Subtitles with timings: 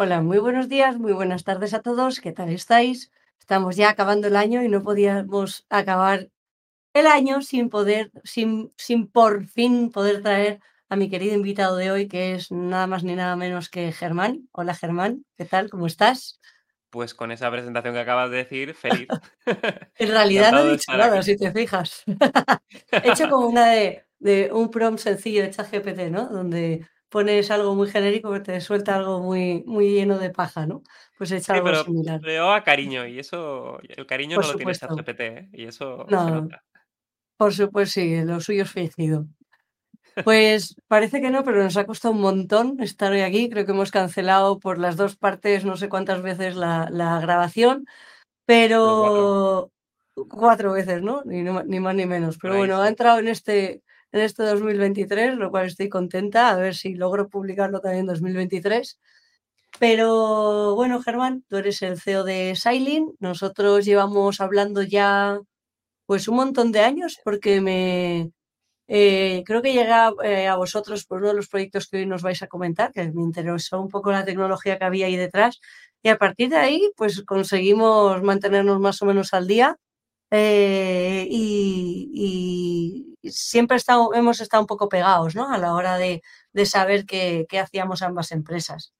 [0.00, 2.20] Hola, muy buenos días, muy buenas tardes a todos.
[2.20, 3.10] ¿Qué tal estáis?
[3.40, 6.28] Estamos ya acabando el año y no podíamos acabar
[6.94, 11.90] el año sin poder, sin, sin por fin poder traer a mi querido invitado de
[11.90, 14.48] hoy, que es nada más ni nada menos que Germán.
[14.52, 15.68] Hola Germán, ¿qué tal?
[15.68, 16.38] ¿Cómo estás?
[16.90, 19.08] Pues con esa presentación que acabas de decir, feliz.
[19.98, 22.04] En realidad no he dicho nada, si te fijas.
[22.92, 26.28] He hecho como una de, de un prompt sencillo de ChatGPT, ¿no?
[26.28, 30.82] Donde pones algo muy genérico que te suelta algo muy, muy lleno de paja, ¿no?
[31.16, 32.20] Pues hecho Sí, algo pero similar.
[32.22, 34.96] pero a cariño, y eso el cariño Por no lo tiene supuesto.
[34.96, 35.48] ChatGPT, ¿eh?
[35.52, 36.62] Y eso se No, nota.
[37.36, 39.26] por supuesto, sí, lo suyo es fingido.
[40.24, 43.48] Pues parece que no, pero nos ha costado un montón estar hoy aquí.
[43.48, 47.86] Creo que hemos cancelado por las dos partes no sé cuántas veces la, la grabación,
[48.46, 49.70] Como 4,
[50.16, 51.22] pero cuatro veces, ¿no?
[51.24, 52.36] Ni, ni más ni menos.
[52.38, 56.74] Pero bueno, ha entrado en este, en este 2023, lo cual estoy contenta, a ver
[56.74, 58.98] si logro publicarlo también en 2023.
[59.80, 63.14] Pero bueno, Germán, tú eres el CEO de Silin.
[63.20, 65.40] Nosotros llevamos hablando ya
[66.06, 68.32] pues un montón de años porque me,
[68.88, 72.06] eh, creo que llegué a, eh, a vosotros por uno de los proyectos que hoy
[72.06, 75.60] nos vais a comentar, que me interesó un poco la tecnología que había ahí detrás.
[76.02, 79.76] Y a partir de ahí, pues conseguimos mantenernos más o menos al día.
[80.30, 85.50] eh, y, y siempre estado- hemos estado un poco pegados, ¿no?
[85.52, 88.92] A la hora de, de saber qué, hacíamos ambas empresas.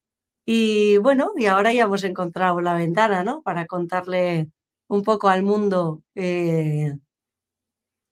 [0.46, 3.42] Y bueno, y ahora ya hemos encontrado la ventana, ¿no?
[3.42, 4.48] Para contarle
[4.88, 6.94] un poco al mundo eh,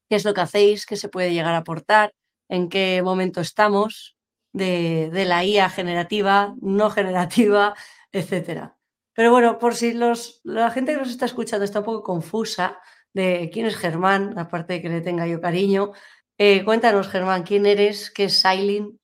[0.09, 2.13] qué es lo que hacéis, qué se puede llegar a aportar,
[2.49, 4.17] en qué momento estamos
[4.53, 7.75] de, de la IA generativa, no generativa,
[8.13, 8.77] etcétera.
[9.15, 12.79] Pero bueno, por si los, la gente que nos está escuchando está un poco confusa
[13.17, 15.93] de quién es Germán, aparte de que le tenga yo cariño,
[16.39, 19.01] eh, cuéntanos, Germán, quién eres, qué es Silent.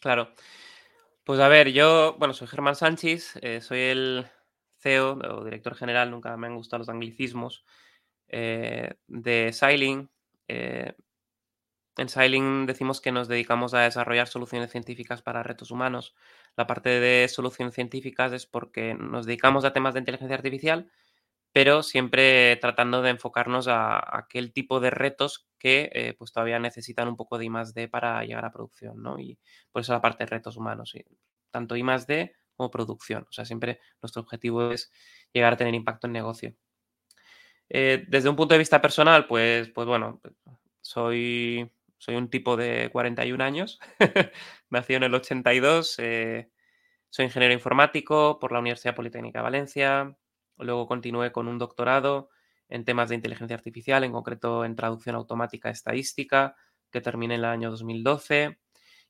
[0.00, 0.34] Claro.
[1.22, 4.26] Pues a ver, yo, bueno, soy Germán Sánchez, eh, soy el
[4.78, 7.64] CEO o director general, nunca me han gustado los anglicismos,
[8.28, 10.08] eh, de.
[10.48, 10.94] Eh,
[11.96, 16.14] en Sailing decimos que nos dedicamos a desarrollar soluciones científicas para retos humanos.
[16.56, 20.90] La parte de soluciones científicas es porque nos dedicamos a temas de inteligencia artificial,
[21.54, 27.06] pero siempre tratando de enfocarnos a, aquel tipo de retos que eh, pues todavía necesitan
[27.06, 29.20] un poco de I+D para llegar a producción, ¿no?
[29.20, 29.38] Y
[29.70, 31.04] por eso la parte de retos humanos, sí.
[31.52, 33.24] tanto I+D como producción.
[33.30, 34.90] O sea, siempre nuestro objetivo es
[35.32, 36.56] llegar a tener impacto en negocio.
[37.68, 40.20] Eh, desde un punto de vista personal, pues, pues bueno,
[40.80, 43.78] soy, soy un tipo de 41 años,
[44.70, 46.50] nací en el 82, eh,
[47.10, 50.16] soy ingeniero informático por la Universidad Politécnica de Valencia,
[50.58, 52.28] luego continué con un doctorado
[52.68, 56.56] en temas de inteligencia artificial, en concreto en traducción automática estadística,
[56.90, 58.58] que terminé en el año 2012.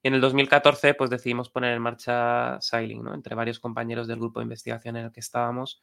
[0.02, 3.14] Y en el 2014 pues decidimos poner en marcha Sailing, ¿no?
[3.14, 5.80] entre varios compañeros del grupo de investigación en el que estábamos.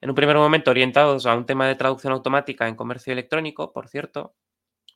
[0.00, 3.88] En un primer momento orientados a un tema de traducción automática en comercio electrónico, por
[3.88, 4.36] cierto,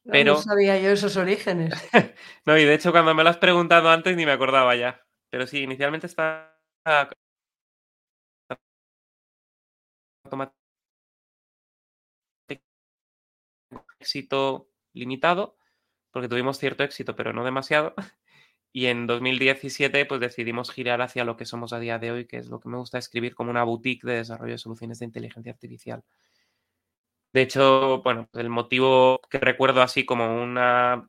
[0.05, 0.37] No, no pero...
[0.37, 1.75] sabía yo esos orígenes.
[2.47, 5.01] no, y de hecho cuando me lo has preguntado antes ni me acordaba ya.
[5.31, 6.57] Pero sí, inicialmente está
[10.33, 10.63] automática
[14.01, 15.57] éxito limitado,
[16.11, 17.95] porque tuvimos cierto éxito, pero no demasiado.
[18.75, 22.39] Y en 2017 pues decidimos girar hacia lo que somos a día de hoy, que
[22.39, 25.53] es lo que me gusta escribir como una boutique de desarrollo de soluciones de inteligencia
[25.53, 26.03] artificial.
[27.35, 31.07] De hecho, bueno, el motivo que recuerdo así como una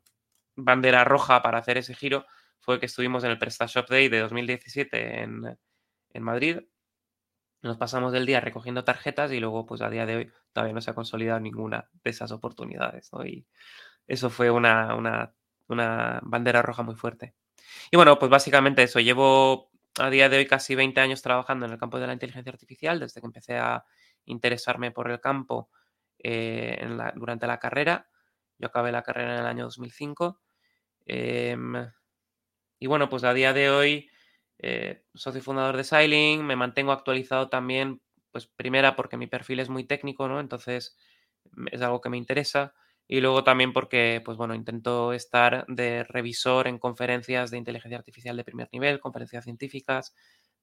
[0.58, 2.26] bandera roja para hacer ese giro
[2.60, 5.58] fue que estuvimos en el PrestaShop Day de 2017 en,
[6.10, 6.60] en Madrid.
[7.64, 10.82] Nos pasamos del día recogiendo tarjetas y luego, pues a día de hoy, todavía no
[10.82, 13.10] se ha consolidado ninguna de esas oportunidades.
[13.26, 13.48] Y
[14.06, 15.34] eso fue una, una,
[15.70, 17.36] una bandera roja muy fuerte.
[17.90, 19.00] Y bueno, pues básicamente eso.
[19.00, 22.52] Llevo a día de hoy casi 20 años trabajando en el campo de la inteligencia
[22.52, 23.86] artificial, desde que empecé a
[24.26, 25.70] interesarme por el campo
[26.20, 28.10] eh, durante la carrera.
[28.58, 30.42] Yo acabé la carrera en el año 2005.
[31.06, 31.58] Eh,
[32.78, 34.10] y bueno, pues a día de hoy,
[34.64, 38.02] eh, socio fundador de Sailing, me mantengo actualizado también,
[38.32, 40.40] pues primera porque mi perfil es muy técnico, ¿no?
[40.40, 40.98] Entonces
[41.72, 42.74] es algo que me interesa
[43.08, 48.38] y luego también porque, pues bueno, intento estar de revisor en conferencias de inteligencia artificial
[48.38, 50.16] de primer nivel, conferencias científicas,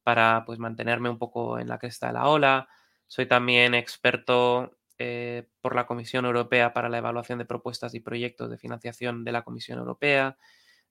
[0.02, 2.68] para pues mantenerme un poco en la cresta de la ola.
[3.06, 8.50] Soy también experto eh, por la Comisión Europea para la evaluación de propuestas y proyectos
[8.50, 10.38] de financiación de la Comisión Europea.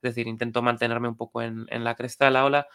[0.02, 2.68] Es decir, intento mantenerme un poco en, en la cresta de la ola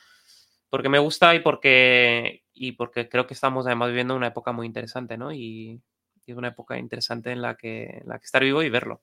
[0.74, 4.66] porque me gusta y porque, y porque creo que estamos además viviendo una época muy
[4.66, 5.32] interesante, ¿no?
[5.32, 5.80] Y,
[6.26, 9.00] y es una época interesante en la, que, en la que estar vivo y verlo.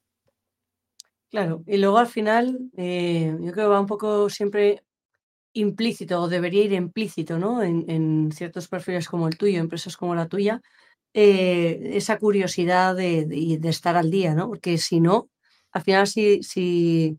[1.29, 4.83] Claro, y luego al final, eh, yo creo que va un poco siempre
[5.53, 7.63] implícito o debería ir implícito, ¿no?
[7.63, 10.61] En, ciertos perfiles como el tuyo, empresas como la tuya,
[11.13, 14.49] eh, esa curiosidad de, de, estar al día, ¿no?
[14.49, 15.29] Porque si no,
[15.71, 17.17] al final si, si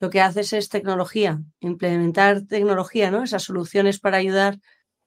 [0.00, 3.22] lo que haces es tecnología, implementar tecnología, ¿no?
[3.22, 4.58] Esas soluciones para ayudar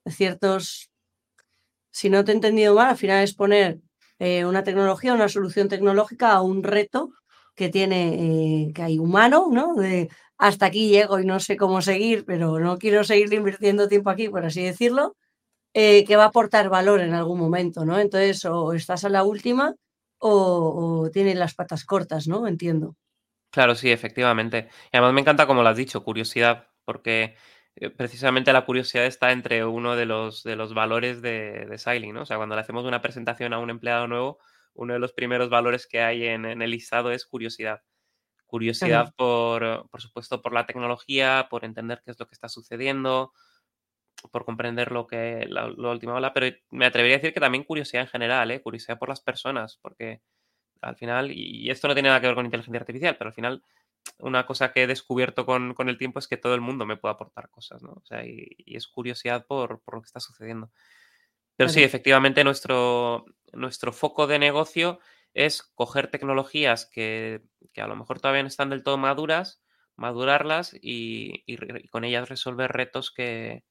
[0.04, 0.90] a ciertos...
[1.92, 3.80] Si no te he entendido mal, al final es poner
[4.18, 7.10] eh, una tecnología, una solución tecnológica a un reto
[7.54, 9.74] que tiene, eh, que hay humano, ¿no?
[9.74, 14.10] De hasta aquí llego y no sé cómo seguir, pero no quiero seguir invirtiendo tiempo
[14.10, 15.14] aquí, por así decirlo,
[15.74, 17.98] eh, que va a aportar valor en algún momento, ¿no?
[18.00, 19.74] Entonces, o estás a la última
[20.18, 22.48] o, o tienes las patas cortas, ¿no?
[22.48, 22.96] Entiendo.
[23.54, 24.68] Claro, sí, efectivamente.
[24.92, 27.36] Y además me encanta, como lo has dicho, curiosidad, porque
[27.76, 32.22] eh, precisamente la curiosidad está entre uno de los, de los valores de, de ¿no?
[32.22, 34.40] O sea, cuando le hacemos una presentación a un empleado nuevo,
[34.74, 37.82] uno de los primeros valores que hay en, el listado es curiosidad.
[38.46, 43.32] Curiosidad, por, por, supuesto, por la tecnología, por entender qué es lo que está sucediendo,
[44.32, 48.02] por comprender lo que la, última ola, pero me atrevería a decir que también curiosidad
[48.02, 48.60] en general, ¿eh?
[48.60, 50.22] curiosidad por las personas, porque
[50.80, 53.62] al final, y esto no tiene nada que ver con inteligencia artificial, pero al final
[54.18, 56.96] una cosa que he descubierto con, con el tiempo es que todo el mundo me
[56.96, 57.92] puede aportar cosas, ¿no?
[57.92, 60.70] O sea, y, es curiosidad por, por, lo que está sucediendo.
[61.56, 64.98] Pero sí, efectivamente, nuestro, nuestro foco de negocio
[65.34, 67.42] es coger tecnologías que,
[67.72, 69.62] que, a lo mejor todavía no están del todo maduras,
[69.96, 73.64] madurarlas y, y, con ellas resolver retos que,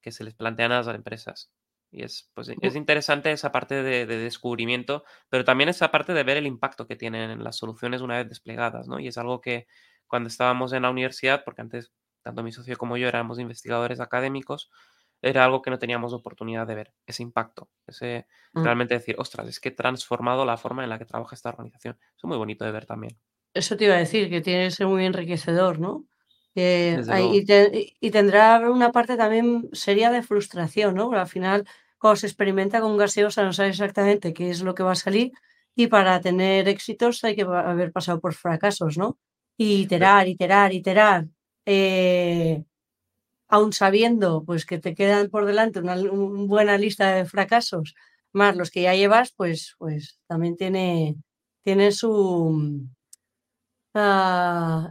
[0.00, 1.50] que se les plantean a las empresas.
[1.90, 6.36] Y es, pues, es interesante esa parte de, descubrimiento, pero también esa parte de ver
[6.36, 8.98] el impacto que tienen las soluciones una vez desplegadas, ¿no?
[8.98, 9.66] Y es algo que
[10.06, 11.92] cuando estábamos en la universidad, porque antes
[12.22, 14.70] tanto mi socio como yo éramos investigadores académicos,
[15.22, 18.64] era algo que no teníamos oportunidad de ver, ese impacto, ese mm.
[18.64, 21.96] realmente decir, ostras, es que he transformado la forma en la que trabaja esta organización.
[22.00, 23.18] Eso es muy bonito de ver también.
[23.54, 26.04] Eso te iba a decir, que tiene que ser muy enriquecedor, ¿no?
[26.56, 31.12] Y, tendrá una parte también seria de frustración, ¿no?
[31.12, 31.66] al final,
[31.98, 35.32] cuando se experimenta con gaseosa, no sabes exactamente qué es lo que va a salir
[35.74, 39.18] y para tener éxitos hay que haber pasado por fracasos, ¿no?
[39.58, 41.26] Y iterar, iterar, iterar.
[41.66, 42.64] Eh,
[43.48, 47.94] aún sabiendo pues que te quedan por delante una, buena lista de fracasos,
[48.32, 51.16] más los que ya llevas, pues, pues también tiene,
[51.62, 52.88] tiene su,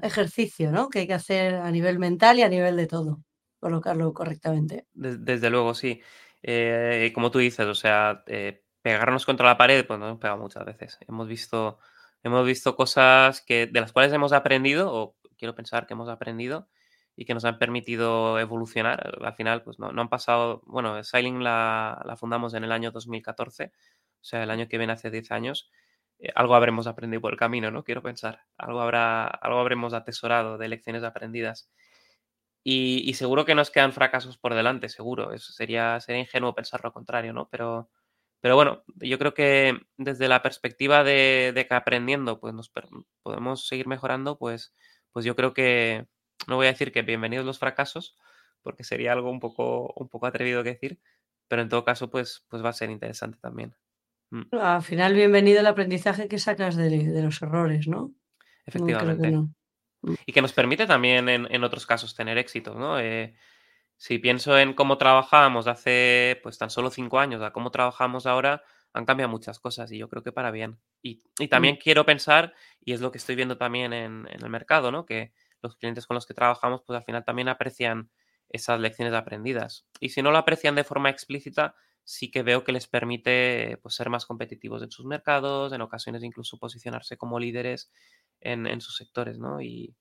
[0.01, 0.89] ejercicio, ¿no?
[0.89, 3.23] Que hay que hacer a nivel mental y a nivel de todo,
[3.59, 4.85] colocarlo correctamente.
[4.93, 6.01] Desde, luego, sí.
[6.43, 10.39] Eh, como tú dices, o sea, eh, pegarnos contra la pared, pues nos hemos pegado
[10.39, 10.99] muchas veces.
[11.07, 11.79] Hemos visto,
[12.23, 16.67] hemos visto cosas que, de las cuales hemos aprendido, o quiero pensar que hemos aprendido,
[17.15, 19.17] y que nos han permitido evolucionar.
[19.23, 22.91] Al final, pues no, no han pasado, bueno, Sailing la, la, fundamos en el año
[22.91, 25.71] 2014, o sea, el año que viene hace 10 años,
[26.19, 27.83] eh, algo habremos aprendido por el camino, ¿no?
[27.83, 28.41] Quiero pensar.
[28.57, 31.69] Algo, habrá, algo habremos atesorado de lecciones aprendidas.
[32.67, 35.33] Y, seguro que nos quedan fracasos por delante, seguro.
[35.33, 37.47] Eso sería, sería ingenuo pensar lo contrario, ¿no?
[37.49, 37.89] Pero,
[38.41, 42.71] pero bueno, yo creo que desde la perspectiva de, de que aprendiendo pues nos
[43.23, 44.73] podemos seguir mejorando, pues,
[45.11, 46.07] pues yo creo que,
[46.47, 48.17] no voy a decir que bienvenidos los fracasos,
[48.63, 50.99] porque sería algo un poco, un poco atrevido que decir,
[51.47, 53.75] pero en todo caso, pues, pues va a ser interesante también.
[54.31, 54.43] Mm.
[54.59, 58.11] Al final, bienvenido el aprendizaje que sacas de, los errores, ¿no?
[58.65, 59.31] Efectivamente.
[59.31, 60.13] Mm.
[60.25, 62.99] Y que nos permite también en, otros casos tener éxito, ¿no?
[62.99, 63.35] Eh,
[63.97, 68.63] si pienso en cómo trabajábamos hace pues tan solo cinco años a cómo trabajamos ahora,
[68.93, 70.77] han cambiado muchas cosas y yo creo que para bien.
[71.01, 71.79] Y, y también mm.
[71.79, 72.53] quiero pensar,
[72.83, 75.05] y es lo que estoy viendo también en, en, el mercado, ¿no?
[75.05, 78.09] Que los clientes con los que trabajamos, pues al final también aprecian
[78.49, 79.87] esas lecciones aprendidas.
[79.99, 83.95] Y si no lo aprecian de forma explícita, sí que veo que les permite pues,
[83.95, 87.91] ser más competitivos en sus mercados, en ocasiones incluso posicionarse como líderes
[88.39, 89.59] en, sus sectores, ¿no?
[89.59, 89.93] Y,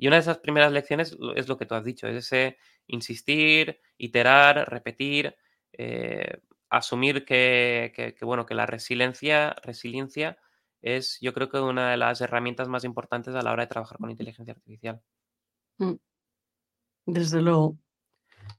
[0.00, 4.68] una de esas primeras lecciones es lo que tú has dicho, es ese insistir, iterar,
[4.68, 5.34] repetir,
[5.72, 10.36] eh, asumir que, bueno, que la resiliencia, resiliencia
[10.82, 13.98] es yo creo que una de las herramientas más importantes a la hora de trabajar
[13.98, 15.00] con inteligencia artificial.
[15.78, 15.94] Mm.
[17.06, 17.78] Desde luego.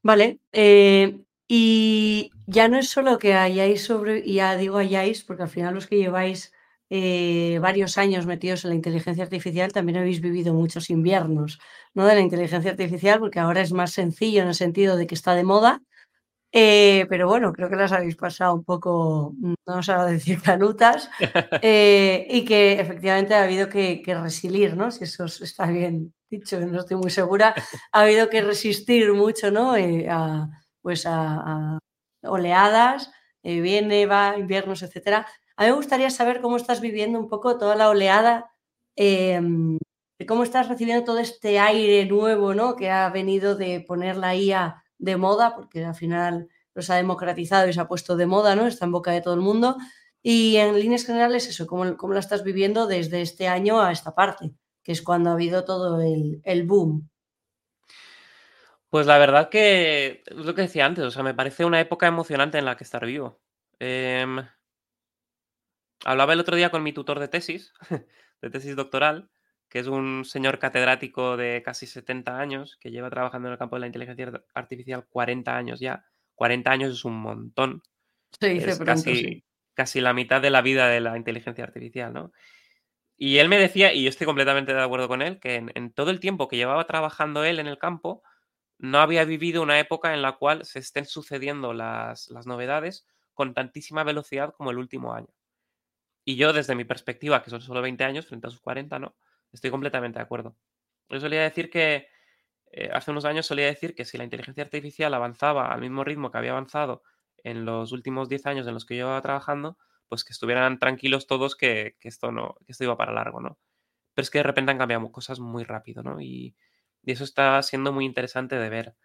[0.02, 0.40] Vale.
[0.52, 5.74] Eh, y ya no es solo que hayáis sobre, ya digo hayáis, porque al final
[5.76, 6.52] los que lleváis
[6.90, 11.60] eh, varios años metidos en la inteligencia artificial también habéis vivido muchos inviernos,
[11.94, 12.06] ¿no?
[12.06, 15.36] De la inteligencia artificial, porque ahora es más sencillo en el sentido de que está
[15.36, 15.82] de moda,
[16.54, 21.10] eh, pero bueno, creo que las habéis pasado un poco, no os a decir canutas,
[21.62, 24.90] eh, y que efectivamente ha habido que, que, resilir, ¿no?
[24.92, 27.54] Si eso está bien dicho, no estoy muy segura,
[27.92, 29.74] ha habido que resistir mucho, ¿no?
[30.10, 30.50] A,
[30.88, 31.80] pues a,
[32.24, 33.12] oleadas,
[33.44, 35.28] viene, va, inviernos, etcétera.
[35.58, 38.52] A mí me gustaría saber cómo estás viviendo un poco toda la oleada
[38.96, 39.78] em,
[40.26, 42.78] cómo estás recibiendo todo este aire nuevo, ¿no?
[42.78, 47.68] Que ha venido de poner la IA de moda, porque al final los ha democratizado
[47.68, 48.66] y se ha puesto de moda, ¿no?
[48.66, 49.76] Está en boca de todo el mundo.
[50.24, 54.16] Y en líneas generales, eso, ¿cómo, cómo la estás viviendo desde este año a esta
[54.16, 54.54] parte?
[54.84, 57.10] Que es cuando ha habido todo el, el boom.
[58.90, 62.08] Pues la verdad que es lo que decía antes, o sea, me parece una época
[62.08, 63.42] emocionante en la que estar vivo.
[63.80, 64.40] Em,
[66.06, 67.74] hablaba el otro día con mi tutor de tesis,
[68.42, 69.30] de tesis doctoral,
[69.70, 73.76] que es un señor catedrático de casi 70 años, que lleva trabajando en el campo
[73.76, 76.06] de la inteligencia artificial 40 años ya.
[76.36, 77.82] 40 años es un montón.
[78.40, 82.32] es casi, casi la mitad de la vida de la inteligencia artificial, ¿no?
[83.18, 86.12] Y él me decía, y yo estoy completamente de acuerdo con él, que en todo
[86.12, 88.22] el tiempo que llevaba trabajando él en el campo,
[88.80, 94.04] no había vivido una época en la cual se estén sucediendo las, novedades con tantísima
[94.04, 95.30] velocidad como el último año.
[96.24, 99.16] Y yo, desde mi perspectiva, que son solo 20 años frente a sus 40, ¿no?
[99.52, 100.56] Estoy completamente de acuerdo.
[101.10, 102.10] Yo solía decir que,
[102.72, 106.32] eh, hace unos años solía decir que si la inteligencia artificial avanzaba al mismo ritmo
[106.32, 107.04] que había avanzado
[107.44, 109.78] en los últimos 10 años en los que yo iba trabajando,
[110.10, 113.58] pues que estuvieran tranquilos todos que, esto no, que esto iba para largo, ¿no?
[114.14, 116.20] Pero es que de repente han cambiado cosas muy rápido, ¿no?
[116.22, 116.56] Y,
[117.08, 118.96] y eso está siendo muy interesante de ver.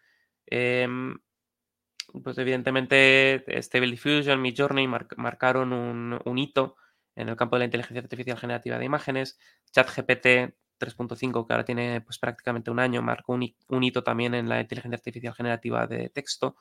[0.46, 1.16] Em,
[2.24, 6.76] pues evidentemente Stable Diffusion, Midjourney marcaron un, hito
[7.14, 9.38] en el campo de la inteligencia artificial generativa de imágenes.
[9.70, 10.26] ChatGPT
[10.80, 14.96] 3.5, que ahora tiene pues prácticamente un año, marcó un, hito también en la inteligencia
[14.96, 16.56] artificial generativa de texto.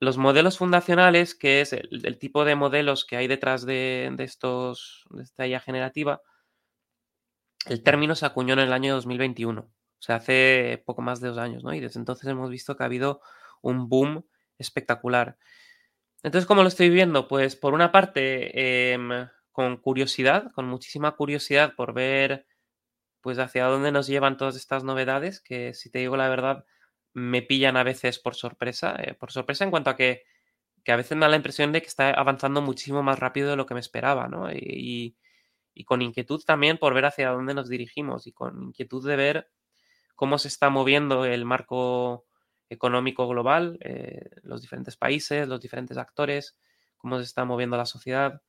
[0.00, 5.22] Los modelos fundacionales, que es el, tipo de modelos que hay detrás de, estos, de
[5.22, 6.20] esta IA generativa,
[7.66, 9.75] el término se acuñó en el año 2021.
[9.98, 11.74] O sea, hace poco más de dos años, ¿no?
[11.74, 13.20] Y desde entonces hemos visto que ha habido
[13.62, 14.26] un boom
[14.58, 15.38] espectacular.
[16.22, 17.28] Entonces, ¿cómo lo estoy viendo?
[17.28, 22.46] Pues por una parte, em, con curiosidad, con muchísima curiosidad por ver
[23.20, 26.64] pues hacia dónde nos llevan todas estas novedades, que si te digo la verdad,
[27.12, 28.96] me pillan a veces por sorpresa.
[29.02, 30.22] Eh, por sorpresa en cuanto a que,
[30.84, 33.56] que, a veces me da la impresión de que está avanzando muchísimo más rápido de
[33.56, 34.52] lo que me esperaba, ¿no?
[34.52, 35.16] Y,
[35.74, 39.50] y con inquietud también por ver hacia dónde nos dirigimos y con inquietud de ver
[40.16, 42.26] cómo se está moviendo el marco
[42.68, 46.58] económico global, eh, los diferentes países, los diferentes actores,
[46.96, 48.42] cómo se está moviendo la sociedad.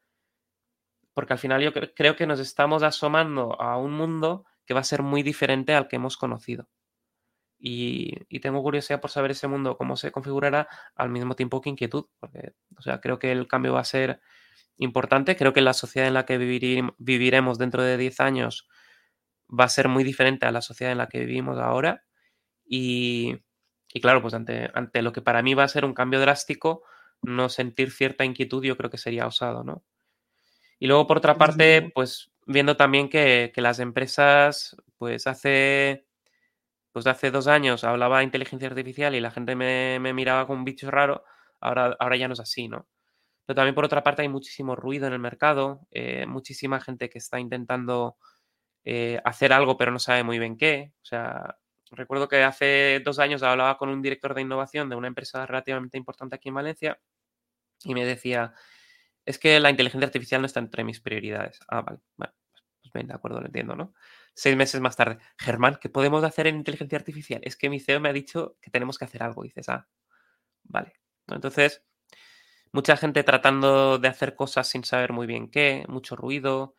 [1.14, 4.84] Porque al final yo creo que nos estamos asomando a un mundo que va a
[4.84, 6.70] ser muy diferente al que hemos conocido.
[7.60, 12.06] Y, tengo curiosidad por saber ese mundo, cómo se configurará, al mismo tiempo que inquietud,
[12.20, 14.22] porque o sea, creo que el cambio va a ser
[14.78, 15.36] importante.
[15.36, 18.68] Creo que la sociedad en la que viviremos dentro de 10 años
[19.48, 22.04] va a ser muy diferente a la sociedad en la que vivimos ahora.
[22.66, 23.38] Y,
[24.01, 26.84] claro, pues ante, ante lo que para mí va a ser un cambio drástico,
[27.22, 29.84] no sentir cierta inquietud yo creo que sería osado, ¿no?
[30.80, 36.06] Y luego, por otra parte, pues viendo también que, las empresas, pues hace,
[36.92, 40.66] pues hace dos años hablaba de inteligencia artificial y la gente me, miraba con un
[40.66, 41.24] bicho raro,
[41.60, 42.88] ahora, ahora ya no es así, ¿no?
[43.46, 47.18] Pero también por otra parte hay muchísimo ruido en el mercado, eh, muchísima gente que
[47.18, 48.18] está intentando
[48.89, 50.94] eh, hacer algo pero no sabe muy bien qué.
[51.01, 51.58] O sea,
[51.91, 55.98] recuerdo que hace dos años hablaba con un director de innovación de una empresa relativamente
[55.98, 56.98] importante aquí en Valencia
[57.84, 58.53] y me decía,
[59.25, 61.60] es que la inteligencia artificial no está entre mis prioridades.
[61.67, 62.34] Ah, vale, bueno,
[62.82, 63.94] pues bien, de acuerdo, lo entiendo, ¿no?
[64.34, 67.41] Seis meses más tarde, Germán, ¿qué podemos hacer en inteligencia artificial?
[67.44, 69.44] Es que mi CEO me ha dicho que tenemos que hacer algo.
[69.44, 69.86] Y dices, ah,
[70.63, 70.94] vale.
[71.27, 71.84] Entonces,
[72.72, 76.75] mucha gente tratando de hacer cosas sin saber muy bien qué, mucho ruido,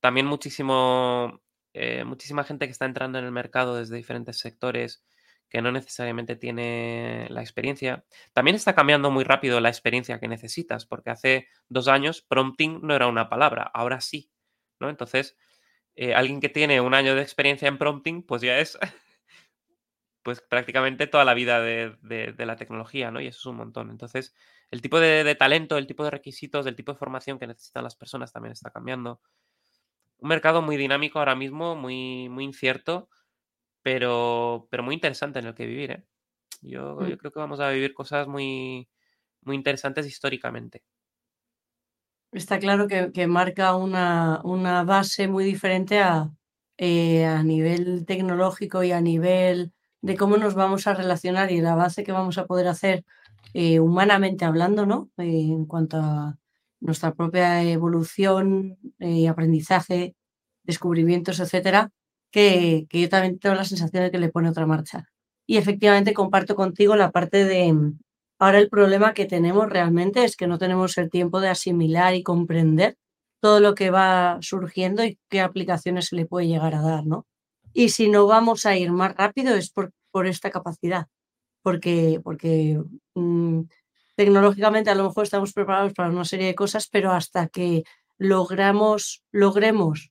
[0.00, 5.04] también muchísimo eh, muchísima gente que está entrando en el mercado desde diferentes sectores
[5.50, 8.04] que no necesariamente tiene la experiencia.
[8.32, 12.94] También está cambiando muy rápido la experiencia que necesitas, porque hace dos años prompting no
[12.94, 14.30] era una palabra, ahora sí,
[14.78, 14.88] ¿no?
[14.88, 15.36] Entonces,
[15.96, 18.78] eh, alguien que tiene un año de experiencia en prompting, pues ya es
[20.22, 23.20] pues prácticamente toda la vida de, la tecnología, ¿no?
[23.20, 23.90] Y eso es un montón.
[23.90, 24.34] Entonces,
[24.70, 27.82] el tipo de, de talento, el tipo de requisitos, el tipo de formación que necesitan
[27.82, 29.20] las personas también está cambiando
[30.20, 33.08] un mercado muy dinámico ahora mismo, muy, muy incierto,
[33.82, 35.90] pero, pero muy interesante en el que vivir.
[35.90, 36.04] ¿eh?
[36.62, 37.06] Yo, mm.
[37.06, 38.88] yo, creo que vamos a vivir cosas muy,
[39.42, 40.82] muy interesantes históricamente.
[42.32, 46.30] Está claro que, marca una, una, base muy diferente a,
[46.76, 51.74] eh, a nivel tecnológico y a nivel de cómo nos vamos a relacionar y la
[51.74, 53.04] base que vamos a poder hacer
[53.52, 55.10] eh, humanamente hablando, ¿no?
[55.16, 56.38] en cuanto a
[56.80, 60.14] nuestra propia evolución y aprendizaje,
[60.64, 61.90] descubrimientos, etcétera,
[62.30, 65.06] que, yo también tengo la sensación de que le pone otra marcha.
[65.46, 67.74] Y efectivamente comparto contigo la parte de
[68.38, 72.22] ahora el problema que tenemos realmente es que no tenemos el tiempo de asimilar y
[72.22, 72.96] comprender
[73.40, 77.26] todo lo que va surgiendo y qué aplicaciones se le puede llegar a dar, ¿no?
[77.72, 81.06] Y si no vamos a ir más rápido es por, por esta capacidad,
[81.62, 82.80] porque, porque
[83.14, 83.62] mm,
[84.20, 87.84] tecnológicamente a lo mejor estamos preparados para una serie de cosas, pero hasta que
[88.18, 90.10] logramos, logremos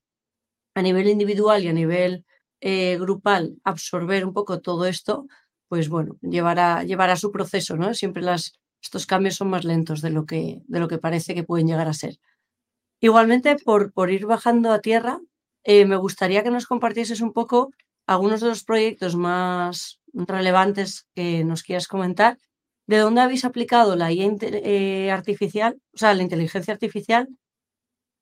[0.74, 2.26] a nivel individual y a nivel
[2.60, 5.28] eh, grupal absorber un poco todo esto,
[5.68, 7.94] pues bueno, llevará, llevará su proceso, ¿no?
[7.94, 11.44] Siempre las, estos cambios son más lentos de lo que, de lo que parece que
[11.44, 12.18] pueden llegar a ser.
[13.00, 15.20] Igualmente, por, por ir bajando a tierra,
[15.64, 17.70] eh, me gustaría que nos compartieses un poco
[18.08, 22.40] algunos de los proyectos más relevantes que nos quieras comentar.
[22.90, 27.28] ¿De dónde habéis aplicado la IA eh, artificial, o sea, la inteligencia artificial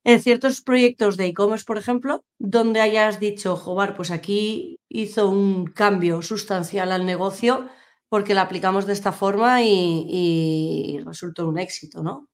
[0.03, 5.67] en ciertos proyectos de e-commerce, por ejemplo, donde hayas dicho, joder, pues aquí hizo un
[5.67, 7.69] cambio sustancial al negocio
[8.09, 12.27] porque la aplicamos de esta forma y, resultó un éxito, ¿no?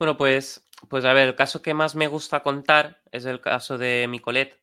[0.00, 3.78] Bueno, pues, pues a ver, el caso que más me gusta contar es el caso
[3.78, 4.60] de Micolet.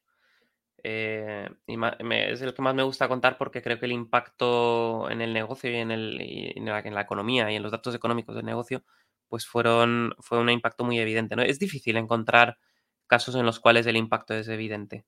[0.88, 1.75] Eh, y
[2.12, 5.72] es el que más me gusta contar porque creo que el impacto en el negocio
[5.72, 8.84] y en, el, en la economía y en los datos económicos del negocio
[9.27, 11.36] pues fueron, fue un impacto muy evidente.
[11.36, 11.42] ¿no?
[11.42, 12.60] Es difícil encontrar
[13.08, 15.06] casos en los cuales el impacto es evidente.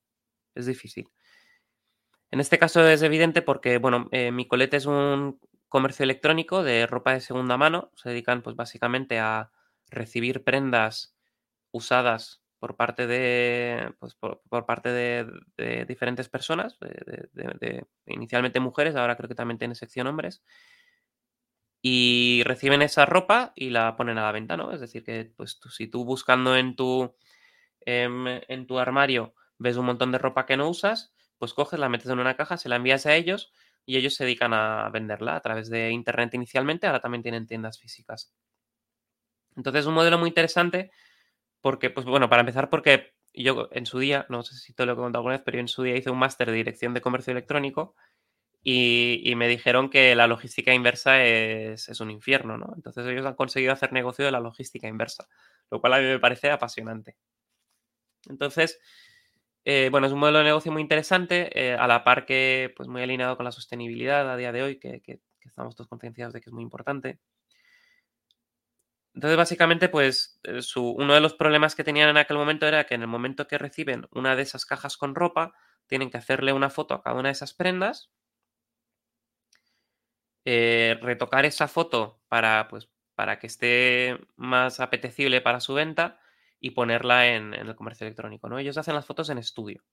[0.56, 1.10] Es difícil.
[2.32, 7.14] En este caso es evidente porque, bueno, eh, Micolete es un comercio electrónico de ropa
[7.14, 7.92] de segunda mano.
[7.96, 9.52] Se dedican, pues, básicamente a
[9.92, 11.16] recibir prendas
[11.72, 19.30] usadas por parte de, pues, por, parte de, diferentes personas, de, inicialmente mujeres, ahora creo
[19.30, 20.44] que también tiene sección hombres,
[21.82, 24.72] y reciben esa ropa y la ponen a la venta, ¿no?
[24.72, 27.16] Es decir, que pues si tú buscando en tu,
[27.82, 31.90] em, en tu armario ves un montón de ropa que no usas, pues coges, la
[31.90, 33.54] metes en una caja, se la envías a ellos
[33.86, 37.80] y ellos se dedican a venderla a través de internet inicialmente, ahora también tienen tiendas
[37.80, 38.34] físicas.
[39.56, 40.92] Entonces es un modelo muy interesante
[41.68, 44.94] porque, pues bueno, para empezar, porque yo en su día, no sé si te lo
[44.94, 47.02] he contado alguna vez, pero yo en su día hice un máster de dirección de
[47.02, 47.94] comercio electrónico
[48.64, 52.72] y, me dijeron que la logística inversa es, un infierno, ¿no?
[52.74, 55.28] Entonces ellos han conseguido hacer negocio de la logística inversa,
[55.70, 57.18] lo cual a mí me parece apasionante.
[58.30, 58.80] Entonces,
[59.66, 62.88] eh, bueno, es un modelo de negocio muy interesante, eh, a la par que, pues
[62.88, 65.02] muy alineado con la sostenibilidad a día de hoy, que,
[65.42, 67.20] estamos todos concienciados de que es muy importante.
[69.18, 72.94] Entonces, básicamente, pues eh, uno de los problemas que tenían en aquel momento era que
[72.94, 75.56] en el momento que reciben una de esas cajas con ropa,
[75.88, 78.12] tienen que hacerle una foto a cada una de esas prendas
[80.46, 86.20] eh, retocar esa foto para, pues, para que esté más apetecible para su venta
[86.60, 88.50] y ponerla en, el comercio electrónico.
[88.50, 88.60] ¿no?
[88.60, 89.84] Ellos hacen las fotos en estudio.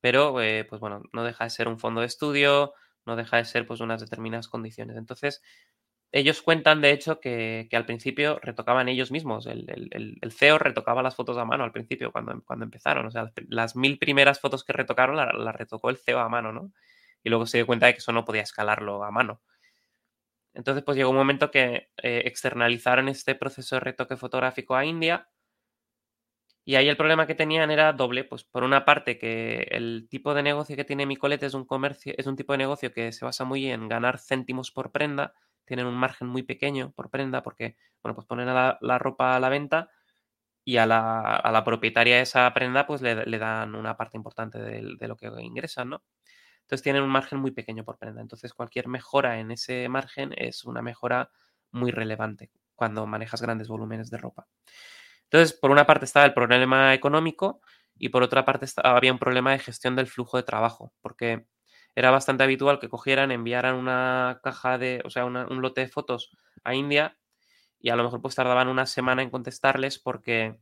[0.00, 2.72] Pero, eh, pues bueno, no deja de ser un fondo de estudio,
[3.04, 4.96] no deja de ser pues unas determinadas condiciones.
[4.96, 5.42] Entonces,
[6.12, 9.46] ellos cuentan, de hecho, que, al principio retocaban ellos mismos.
[9.46, 13.06] El, CEO retocaba las fotos a mano al principio, cuando, cuando empezaron.
[13.06, 16.70] O sea, las, mil primeras fotos que retocaron las retocó el CEO a mano, ¿no?
[17.24, 19.40] Y luego se dio cuenta de que eso no podía escalarlo a mano.
[20.54, 25.28] Entonces, pues llegó un momento que eh, externalizaron este proceso de retoque fotográfico a India.
[26.64, 28.24] Y ahí el problema que tenían era doble.
[28.24, 32.14] Pues por una parte, que el tipo de negocio que tiene Micolete es un comercio,
[32.18, 35.34] es un tipo de negocio que se basa muy en ganar céntimos por prenda.
[35.72, 39.48] Tienen un margen muy pequeño por prenda, porque, bueno, pues ponen la, ropa a la
[39.48, 39.88] venta
[40.66, 45.08] y a la, propietaria de esa prenda, pues le, dan una parte importante de, de,
[45.08, 46.02] lo que ingresan, ¿no?
[46.60, 48.20] Entonces tienen un margen muy pequeño por prenda.
[48.20, 51.30] Entonces cualquier mejora en ese margen es una mejora
[51.70, 54.46] muy relevante cuando manejas grandes volúmenes de ropa.
[55.22, 57.62] Entonces, por una parte estaba el problema económico
[57.96, 61.46] y por otra parte había un problema de gestión del flujo de trabajo, porque
[61.94, 66.30] era bastante habitual que cogieran, enviaran una caja de, o sea, un lote de fotos
[66.64, 67.18] a India
[67.80, 70.58] y a lo mejor pues tardaban una semana en contestarles porque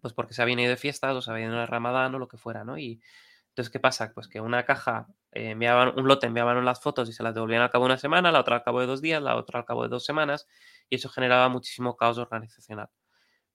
[0.00, 2.28] pues porque se habían ido de fiestas o se habían ido de Ramadán o lo
[2.28, 2.78] que fuera, ¿no?
[2.78, 3.00] Y
[3.48, 4.12] entonces, ¿qué pasa?
[4.14, 7.60] Pues que una caja eh, enviaban, un lote enviaban las fotos y se las devolvían
[7.60, 9.66] al cabo de una semana, la otra al cabo de dos días, la otra al
[9.66, 10.46] cabo de dos semanas,
[10.88, 12.88] y eso generaba muchísimo caos organizacional.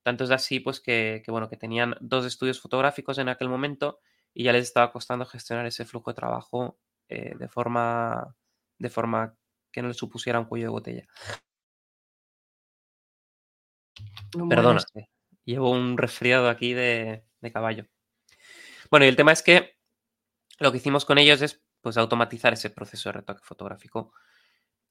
[0.03, 3.99] Tanto es así, pues que, bueno, que tenían dos estudios fotográficos en aquel momento
[4.37, 6.77] y ya les estaba costando gestionar ese flujo de trabajo
[7.09, 8.35] eh, de, forma,
[8.77, 9.35] de forma
[9.71, 11.07] que no les supusiera un cuello de botella.
[14.47, 14.83] Perdona,
[15.43, 17.87] llevo un resfriado aquí de, de caballo.
[18.91, 19.75] Bueno, y el tema es que
[20.59, 24.13] lo que hicimos con ellos es pues automatizar ese proceso de retoque fotográfico.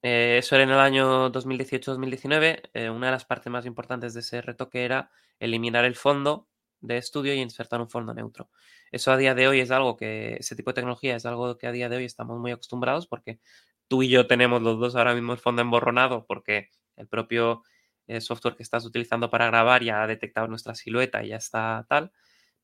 [0.02, 2.70] Eh, eso era en el año 2018-2019.
[2.74, 6.48] Eh, una de las partes más importantes de ese retoque era eliminar el fondo
[6.80, 8.50] de estudio y insertar un fondo neutro.
[8.92, 11.66] Eso a día de hoy es algo que, ese tipo de tecnología es algo que
[11.66, 13.40] a día de hoy estamos muy acostumbrados porque
[13.88, 17.62] tú y yo tenemos los dos ahora mismo el fondo emborronado porque el propio
[18.06, 21.86] eh, software que estás utilizando para grabar ya ha detectado nuestra silueta y ya está
[21.88, 22.12] tal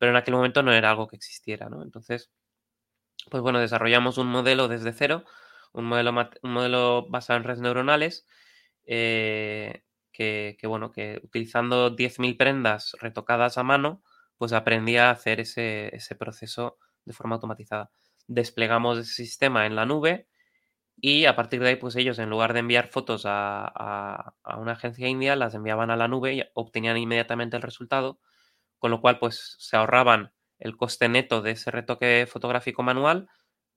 [0.02, 1.80] pero en aquel momento no era algo que existiera, ¿no?
[1.80, 2.32] Entonces,
[3.30, 5.24] pues bueno, desarrollamos un modelo desde cero,
[5.72, 6.10] un modelo,
[6.42, 8.26] un modelo basado en redes neuronales,
[8.84, 14.02] eh, que, bueno, que utilizando 10.000 prendas retocadas a mano,
[14.42, 17.92] pues aprendí a hacer ese, ese proceso de forma automatizada.
[18.26, 20.26] Desplegamos ese sistema en la nube
[20.96, 25.06] y a partir de ahí, pues ellos, en lugar de enviar fotos a, una agencia
[25.06, 28.18] india, las enviaban a la nube y obtenían inmediatamente el resultado,
[28.80, 33.28] con lo cual, pues se ahorraban el coste neto de ese retoque fotográfico manual,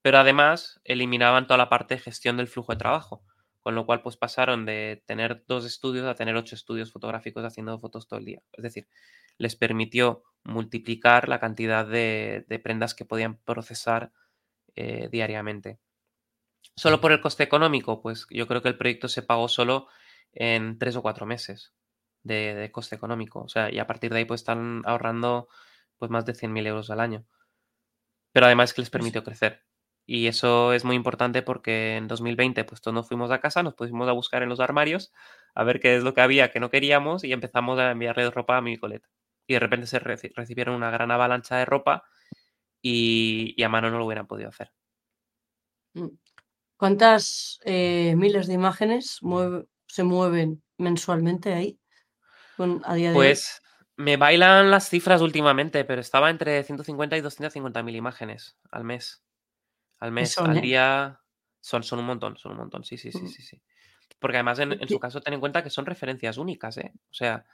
[0.02, 3.22] pero además eliminaban toda la parte de gestión del flujo de trabajo,
[3.60, 7.78] con lo cual, pues pasaron de tener dos estudios a tener ocho estudios fotográficos haciendo
[7.78, 8.42] fotos todo el día.
[8.54, 8.88] Es decir,
[9.38, 14.12] les permitió multiplicar la cantidad de, prendas que podían procesar
[14.76, 15.80] eh, diariamente.
[16.76, 19.88] Solo por el coste económico, pues yo creo que el proyecto se pagó solo
[20.34, 21.74] en tres o cuatro meses
[22.24, 23.42] de, coste económico.
[23.42, 25.48] O sea, y a partir de ahí pues están ahorrando
[25.98, 27.26] pues más de 100.000 euros al año.
[28.32, 29.64] Pero además que les pues permitió crecer.
[30.06, 33.74] Y eso es muy importante porque en 2020 pues todos nos fuimos a casa, nos
[33.74, 35.12] pusimos a buscar en los armarios
[35.56, 38.58] a ver qué es lo que había que no queríamos y empezamos a enviarle ropa
[38.58, 39.08] a mi coleta.
[39.48, 42.04] Y de repente se recibieron una gran avalancha de ropa
[42.82, 44.72] y, a mano no lo hubieran podido hacer.
[45.94, 46.10] Mm.
[46.78, 49.20] ¿Cuántas eh, miles de imágenes
[49.88, 51.80] se mueven mensualmente ahí?
[52.86, 53.62] a día de pues
[53.98, 59.24] me bailan las cifras últimamente, pero estaba entre 150 y 250 mil imágenes al mes.
[60.00, 60.62] Al mes, al ¿eh?
[60.62, 61.22] día.
[61.62, 62.84] Son, son un montón, son un montón.
[62.84, 63.28] Sí, sí, sí, mm.
[63.28, 63.62] sí, sí.
[64.20, 66.92] Porque además en, su caso ten en cuenta que son referencias únicas, ¿eh?
[67.10, 67.46] O sea.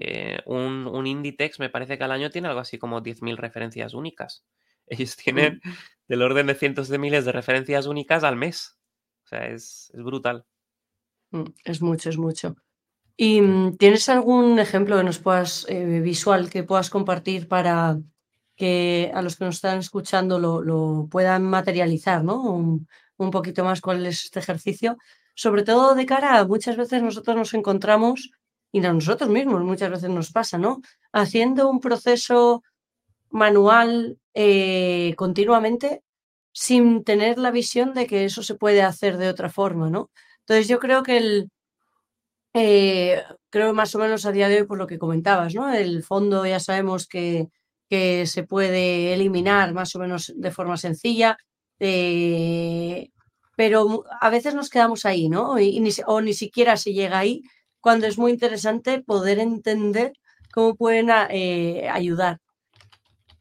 [0.00, 3.94] Eh, un, un Inditex me parece que al año tiene algo así como 10.000 referencias
[3.94, 4.44] únicas.
[4.86, 5.60] Ellos tienen
[6.08, 8.76] del orden de cientos de miles de referencias únicas al mes.
[9.24, 10.44] O sea, es, brutal.
[11.30, 12.56] Mm, es mucho, es mucho.
[13.16, 17.98] ¿Y mm, tienes algún ejemplo que nos puedas, eh, visual, que puedas compartir para
[18.56, 22.42] que a los que nos están escuchando lo, puedan materializar, ¿no?
[22.42, 24.98] Un, un, poquito más cuál es este ejercicio.
[25.34, 28.32] Sobre todo de cara a muchas veces nosotros nos encontramos,
[28.72, 30.80] y a nosotros mismos muchas veces nos pasa, ¿no?
[31.12, 32.62] Haciendo un proceso
[33.30, 36.02] manual eh, continuamente
[36.52, 40.10] sin tener la visión de que eso se puede hacer de otra forma, ¿no?
[40.40, 41.50] Entonces yo creo que el,
[42.54, 45.72] eh, creo más o menos a día de hoy por lo que comentabas, ¿no?
[45.72, 47.48] El fondo ya sabemos que,
[47.88, 51.36] que se puede eliminar más o menos de forma sencilla,
[51.78, 53.10] eh,
[53.56, 55.58] pero a veces nos quedamos ahí, ¿no?
[55.58, 57.42] Y, ni, o ni siquiera se llega ahí,
[57.80, 60.12] cuando es muy interesante poder entender
[60.52, 62.40] cómo pueden ayudar.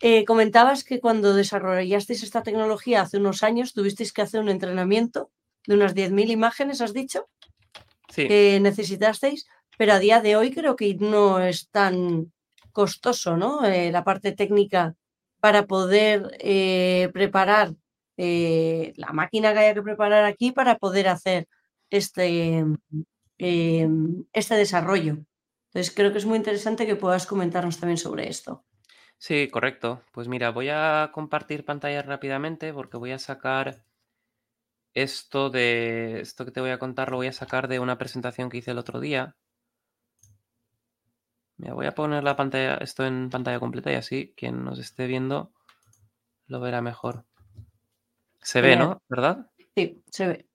[0.01, 5.29] Eh, comentabas que cuando desarrollasteis esta tecnología hace unos años tuvisteis que hacer un entrenamiento
[5.67, 7.27] de unas 10.000 imágenes, has dicho,
[8.07, 9.45] que necesitasteis,
[9.77, 12.31] pero a día de hoy creo que no es tan
[12.71, 13.65] costoso, ¿no?
[13.65, 14.95] Eh, la parte técnica
[15.41, 17.73] para poder eh, preparar
[18.17, 21.47] la máquina que haya que preparar aquí para poder hacer
[21.89, 22.65] este,
[23.39, 25.17] este desarrollo.
[25.69, 28.65] Entonces creo que es muy interesante que puedas comentarnos también sobre esto.
[29.17, 30.01] Sí, correcto.
[30.11, 33.83] Pues mira, voy a compartir pantalla rápidamente porque voy a sacar
[34.93, 38.49] esto de esto que te voy a contar, lo voy a sacar de una presentación
[38.49, 39.35] que hice el otro día.
[41.57, 45.07] Me voy a poner la pantalla, esto en pantalla completa y así quien nos esté
[45.07, 45.51] viendo
[46.47, 47.25] lo verá mejor.
[48.41, 49.01] Se ve, ¿no?
[49.07, 49.51] ¿Verdad?
[49.75, 50.48] Sí, se ve.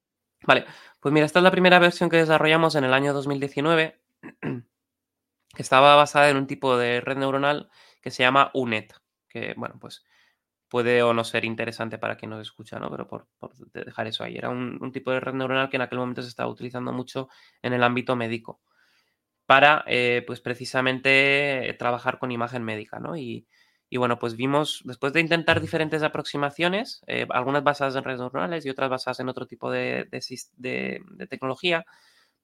[0.47, 0.67] Vale,
[1.01, 4.01] pues mira, esta es la primera versión que desarrollamos en el año 2019,
[4.41, 8.95] que estaba basada en un tipo de red neuronal que se llama UNET,
[9.29, 10.05] que bueno, pues
[10.69, 12.91] puede o no ser interesante para quien nos escucha, ¿no?
[12.91, 13.29] Pero por,
[13.73, 14.37] dejar eso ahí.
[14.37, 17.29] Era un, tipo de red neuronal que en aquel momento se estaba utilizando mucho
[17.63, 18.61] en el ámbito médico
[19.47, 23.17] para, eh, pues precisamente, trabajar con imagen médica, ¿no?
[23.17, 23.47] Y,
[23.99, 28.71] bueno, pues vimos, después de intentar diferentes aproximaciones, eh, algunas basadas en redes neuronales y
[28.71, 31.87] otras basadas en otro tipo de, de, tecnología,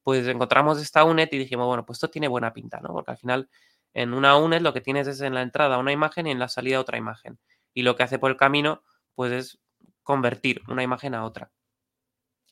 [0.03, 2.89] pues encontramos esta UNET y dijimos, bueno, pues esto tiene buena pinta, ¿no?
[2.93, 3.49] Porque al final
[3.93, 6.47] en una UNED lo que tienes es en la entrada una imagen y en la
[6.47, 7.39] salida otra imagen.
[7.73, 8.83] Y lo que hace por el camino,
[9.15, 9.59] pues es
[10.03, 11.51] convertir una imagen a otra.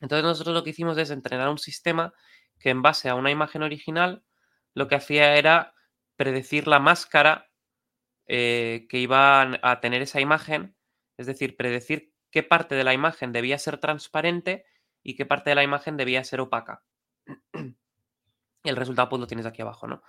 [0.01, 2.13] Entonces nosotros lo que hicimos es entrenar un sistema
[2.59, 4.23] que en base a una imagen original
[4.73, 5.73] lo que hacía era
[6.15, 7.48] predecir la máscara
[8.31, 10.75] eh, que iba a tener esa imagen,
[11.17, 14.65] es decir, predecir qué parte de la imagen debía ser transparente
[15.01, 16.83] y qué parte de la imagen debía ser opaca.
[18.63, 20.03] El resultado pues lo tienes aquí abajo, ¿no?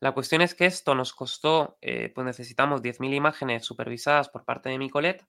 [0.00, 4.68] La cuestión es que esto nos costó, eh, pues necesitamos 10.000 imágenes supervisadas por parte
[4.68, 5.24] de Micolet,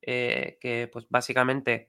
[0.00, 1.88] eh, que pues básicamente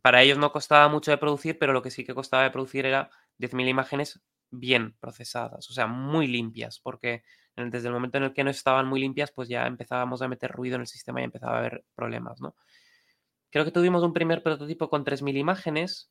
[0.00, 2.86] para ellos no costaba mucho de producir, pero lo que sí que costaba de producir
[2.86, 7.24] era 10.000 imágenes bien procesadas, o sea, muy limpias, porque
[7.56, 10.52] desde el momento en el que no estaban muy limpias, pues ya empezábamos a meter
[10.52, 12.54] ruido en el sistema y empezaba a haber problemas, ¿no?
[13.50, 16.10] Creo que tuvimos un primer prototipo con 3.000 imágenes,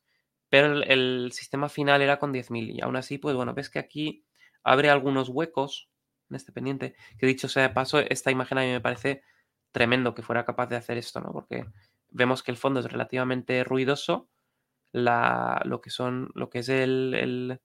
[0.49, 4.25] pero el, sistema final era con 10.000 y aún así, pues bueno, ves que aquí
[4.63, 5.89] abre algunos huecos
[6.29, 9.23] en este pendiente, que dicho sea de paso, esta imagen a mí me parece
[9.71, 11.31] tremendo que fuera capaz de hacer esto, ¿no?
[11.31, 11.65] Porque
[12.09, 14.29] vemos que el fondo es relativamente ruidoso,
[14.93, 17.59] lo que son, lo que es el,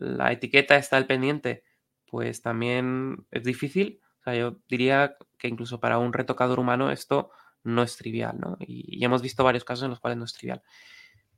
[0.00, 1.64] la etiqueta está al pendiente,
[2.06, 4.00] pues también es difícil.
[4.20, 7.30] O sea, yo diría que incluso para un retocador humano esto
[7.64, 8.56] no es trivial, ¿no?
[8.60, 10.62] Y, hemos visto varios casos en los cuales no es trivial.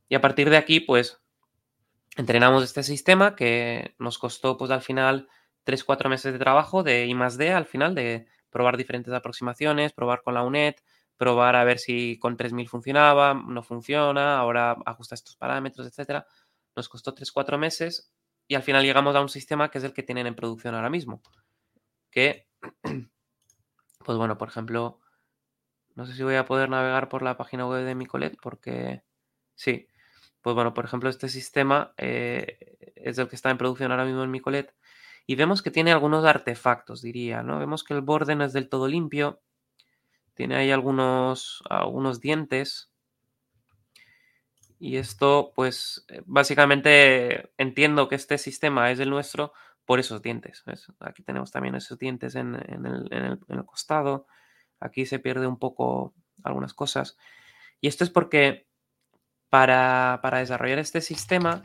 [0.08, 1.20] Y a partir de aquí, pues,
[2.16, 5.28] entrenamos este sistema que nos costó, pues, al final,
[5.64, 10.22] 3-4 meses de trabajo de I más D, al final, de probar diferentes aproximaciones, probar
[10.22, 10.76] con la UNED,
[11.16, 16.26] probar a ver si con 3000 funcionaba, no funciona, ahora ajusta estos parámetros, etcétera.
[16.74, 18.12] Nos costó 3-4 meses
[18.50, 20.90] y al final llegamos a un sistema que es el que tienen en producción ahora
[20.90, 21.22] mismo.
[22.10, 22.48] Que,
[24.04, 24.98] pues bueno, por ejemplo,
[25.94, 29.04] no sé si voy a poder navegar por la página web de Micolet porque
[29.54, 29.86] sí.
[30.40, 34.24] Pues bueno, por ejemplo, este sistema eh, es el que está en producción ahora mismo
[34.24, 34.74] en Micolet
[35.28, 37.60] y vemos que tiene algunos artefactos, diría, ¿no?
[37.60, 39.42] Vemos que el borde no es del todo limpio,
[40.34, 42.89] tiene ahí algunos, algunos dientes
[44.82, 49.52] y esto, pues, eh, básicamente entiendo que este sistema es el nuestro
[49.84, 50.64] por esos dientes.
[51.00, 54.26] Aquí tenemos también esos dientes en, el, costado.
[54.80, 57.18] Aquí se pierde un poco algunas cosas.
[57.82, 58.68] Y esto es porque
[59.50, 61.62] para, para desarrollar este sistema,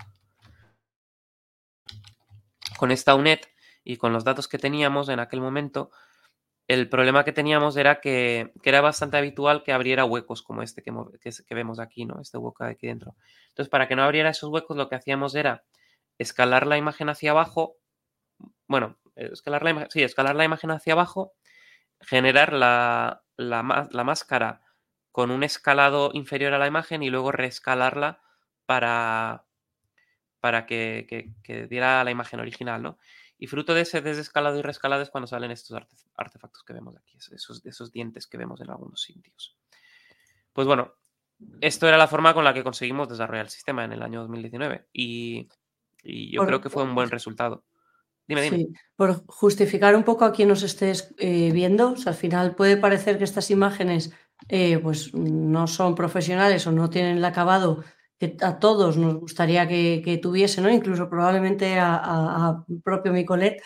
[2.78, 3.40] con esta UNED
[3.86, 5.90] y con los datos que teníamos en aquel momento,
[6.68, 11.56] el problema que teníamos era que, era bastante habitual que abriera huecos como este que,
[11.56, 12.20] vemos aquí, ¿no?
[12.20, 13.16] Este hueco aquí dentro.
[13.50, 15.64] Entonces, para que no abriera esos huecos, lo que hacíamos era
[16.18, 17.78] escalar la imagen hacia abajo.
[18.68, 21.34] Bueno, escalar la, sí, escalar la imagen hacia abajo,
[22.02, 24.62] generar la, la, máscara
[25.12, 28.22] con un escalado inferior a la imagen y luego reescalarla
[28.66, 29.46] para,
[30.40, 31.06] para que,
[31.44, 32.98] que diera la imagen original, ¿no?
[33.38, 35.78] Y fruto de ese desescalado y rescalado es cuando salen estos
[36.16, 39.58] artefactos que vemos aquí, esos, esos dientes que vemos en algunos sitios.
[40.54, 40.94] Pues bueno,
[41.62, 44.88] esto era la forma con la que conseguimos desarrollar el sistema en el año 2019
[44.94, 45.50] y,
[46.04, 47.64] yo creo que fue un buen resultado.
[48.28, 48.58] Dime, dime.
[48.58, 53.18] Sí, por justificar un poco a quien nos estés eh, viendo, al final puede parecer
[53.18, 54.14] que estas imágenes
[54.48, 57.84] eh, pues no son profesionales o no tienen el acabado
[58.20, 60.70] que a todos nos gustaría que, tuviese, ¿no?
[60.70, 63.62] incluso probablemente a, propio Micolet,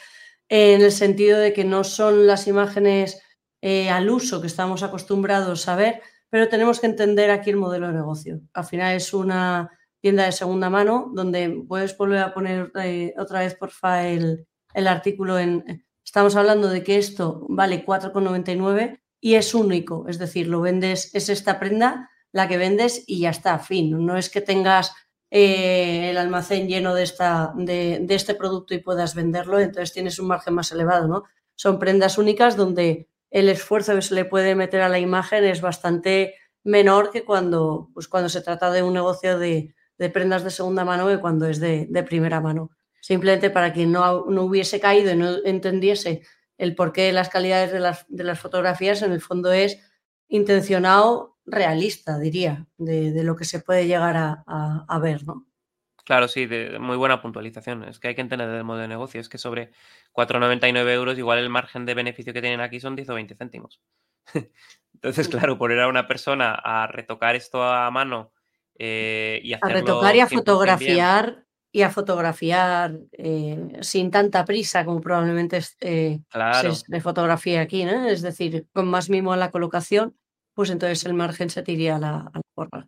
[0.47, 3.21] en el sentido de que no son las imágenes
[3.61, 7.87] eh, al uso que estamos acostumbrados a ver, pero tenemos que entender aquí el modelo
[7.87, 8.41] de negocio.
[8.53, 9.69] Al final es una
[10.01, 14.87] tienda de segunda mano donde puedes volver a poner eh, otra vez, porfa, el, el
[14.87, 15.85] artículo en...
[16.03, 21.29] Estamos hablando de que esto vale 4,99 y es único, es decir, lo vendes, es
[21.29, 24.05] esta prenda la que vendes y ya está, fin.
[24.05, 24.93] No es que tengas
[25.31, 30.27] eh, el almacén lleno de, esta, de, este producto y puedas venderlo, entonces tienes un
[30.27, 31.23] margen más elevado, ¿no?
[31.55, 35.61] Son prendas únicas donde el esfuerzo que se le puede meter a la imagen es
[35.61, 39.75] bastante menor que cuando, pues cuando se trata de un negocio de,
[40.11, 42.71] prendas de segunda mano que cuando es de, primera mano.
[43.01, 46.23] Simplemente para quien no, no, hubiese caído y no entendiese
[46.57, 49.79] el porqué de las calidades de las, de las fotografías, en el fondo es
[50.27, 55.45] intencionado realista, diría, de, lo que se puede llegar a, ver, ¿no?
[56.05, 57.83] Claro, sí, de, muy buena puntualización.
[57.83, 59.21] Es que hay que entender el modo de negocio.
[59.21, 59.71] Es que sobre
[60.13, 63.81] 4,99 euros, igual el margen de beneficio que tienen aquí son 10 o 20 céntimos.
[64.93, 68.31] Entonces, claro, poner a una persona a retocar esto a mano
[68.77, 74.85] eh, y hacerlo A retocar y a fotografiar y a fotografiar eh, sin tanta prisa
[74.85, 76.19] como probablemente eh,
[76.61, 78.07] se, fotografía aquí, ¿no?
[78.07, 80.15] Es decir, con más mimo a la colocación
[80.59, 82.85] pues entonces el margen se tiraría a la, a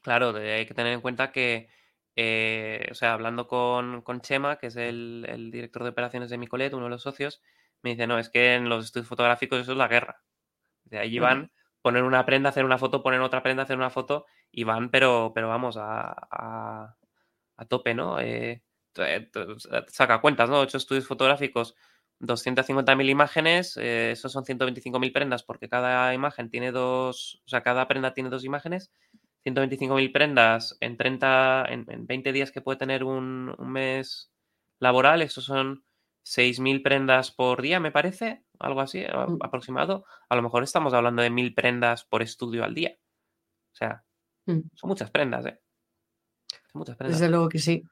[0.00, 1.68] Claro, hay que tener en cuenta que,
[2.16, 6.84] eh, o sea, hablando con, Chema, que es el, director de operaciones de Micolet, uno
[6.84, 7.42] de los socios,
[7.82, 10.22] me dice, no, es que en los estudios fotográficos eso es la guerra.
[10.84, 14.24] De ahí van, poner una prenda, hacer una foto, poner otra prenda, hacer una foto,
[14.50, 16.96] y van, pero, pero vamos, a,
[17.58, 18.18] a, tope, ¿no?
[18.18, 18.62] Eh,
[19.88, 20.60] saca cuentas, ¿no?
[20.60, 21.76] Ocho estudios fotográficos
[22.20, 27.88] 250.000 imágenes, eh, esos son 125.000 prendas porque cada imagen tiene dos, o sea, cada
[27.88, 28.90] prenda tiene dos imágenes.
[29.44, 34.32] 125.000 prendas en 30, en, 20 días que puede tener un, mes
[34.78, 35.84] laboral, eso son
[36.24, 39.38] 6.000 prendas por día, me parece, algo así, mm.
[39.42, 40.06] aproximado.
[40.30, 42.96] A lo mejor estamos hablando de 1.000 prendas por estudio al día.
[43.72, 44.04] O sea,
[44.46, 44.60] mm.
[44.74, 45.60] son muchas prendas, ¿eh?
[46.72, 47.18] Son muchas prendas.
[47.18, 47.84] Desde luego que sí.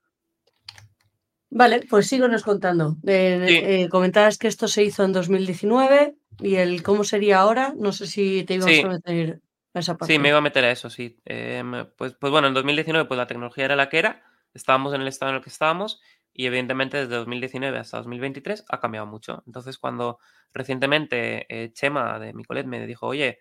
[1.55, 2.97] Vale, pues síguenos contando.
[3.07, 3.57] Eh, Sí.
[3.63, 8.07] eh, comentabas que esto se hizo en 2019 y el cómo sería ahora, no sé
[8.07, 8.81] si te ibas Sí.
[8.81, 9.41] a meter
[9.75, 10.15] a esa parte.
[10.15, 11.21] Sí, me iba a meter a eso, sí.
[11.27, 14.23] Em, pues, pues bueno, en 2019 pues la tecnología era la que era,
[14.55, 16.01] estábamos en el estado en el que estábamos
[16.33, 19.43] y evidentemente desde 2019 hasta 2023 ha cambiado mucho.
[19.47, 20.19] Entonces cuando
[20.55, 23.41] recientemente eh, Chema de Micolet me dijo, oye,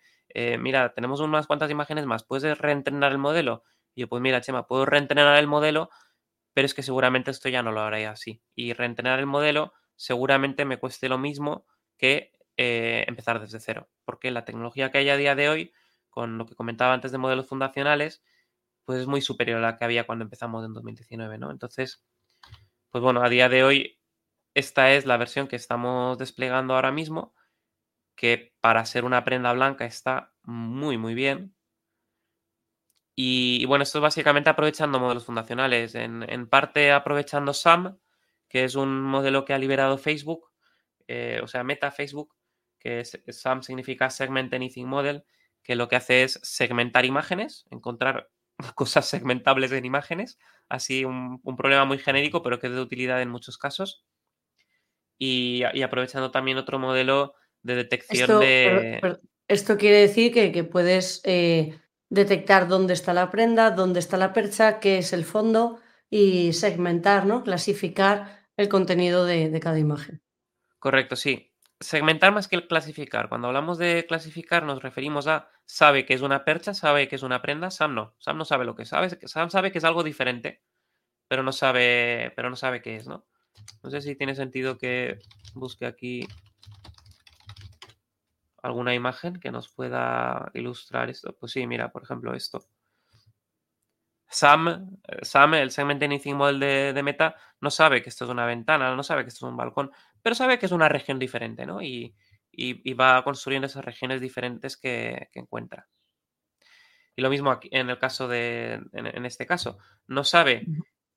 [0.59, 3.63] mira, tenemos unas cuantas imágenes más, ¿puedes reentrenar el modelo?
[3.95, 5.89] Y yo, pues mira, Chema, puedo reentrenar el modelo,
[6.53, 8.41] pero es que seguramente esto ya no lo haré así.
[8.55, 11.65] Y reentrenar el modelo seguramente me cueste lo mismo
[11.97, 15.73] que eh, empezar desde cero, porque la tecnología que hay a día de hoy,
[16.09, 18.23] con lo que comentaba antes de modelos fundacionales,
[18.85, 21.51] pues es muy superior a la que había cuando empezamos en 2019, ¿no?
[21.51, 22.03] Entonces,
[22.89, 23.99] pues bueno, a día de hoy
[24.53, 27.33] esta es la versión que estamos desplegando ahora mismo,
[28.15, 31.55] que para ser una prenda blanca está muy, muy bien.
[33.15, 37.97] Y, y bueno, esto es básicamente aprovechando modelos fundacionales, en, en parte aprovechando SAM,
[38.47, 40.49] que es un modelo que ha liberado Facebook,
[41.07, 42.35] eh, o sea, Meta Facebook,
[42.79, 45.23] que es, SAM significa Segment Anything Model,
[45.63, 48.29] que lo que hace es segmentar imágenes, encontrar
[48.75, 53.21] cosas segmentables en imágenes, así un, un problema muy genérico, pero que es de utilidad
[53.21, 54.05] en muchos casos.
[55.17, 59.19] Y, y aprovechando también otro modelo de detección Esto, de...
[59.47, 61.79] esto quiere decir que, que puedes eh,
[62.11, 67.25] detectar dónde está la prenda, dónde está la percha, qué es el fondo y segmentar,
[67.25, 67.41] ¿no?
[67.41, 70.21] Clasificar el contenido de, cada imagen.
[70.77, 71.53] Correcto, sí.
[71.79, 73.29] Segmentar más que el clasificar.
[73.29, 77.23] Cuando hablamos de clasificar nos referimos a sabe que es una percha, sabe que es
[77.23, 78.13] una prenda, Sam no.
[78.19, 80.61] Sam no sabe lo que sabe, Sam sabe que es algo diferente,
[81.29, 83.25] pero no sabe, pero no sabe qué es, ¿no?
[83.83, 85.19] No sé si tiene sentido que
[85.53, 86.27] busque aquí
[88.61, 91.35] alguna imagen que nos pueda ilustrar esto.
[91.37, 92.63] Pues sí, mira, por ejemplo, esto.
[94.27, 98.45] Sam, Sam el Segment Anything Model de, de, Meta, no sabe que esto es una
[98.45, 101.65] ventana, no sabe que esto es un balcón, pero sabe que es una región diferente,
[101.65, 101.81] ¿no?
[101.81, 102.15] Y,
[102.49, 105.89] y, y va construyendo esas regiones diferentes que, que, encuentra.
[107.13, 110.65] Y lo mismo aquí, en el caso de, en, en, este caso, no sabe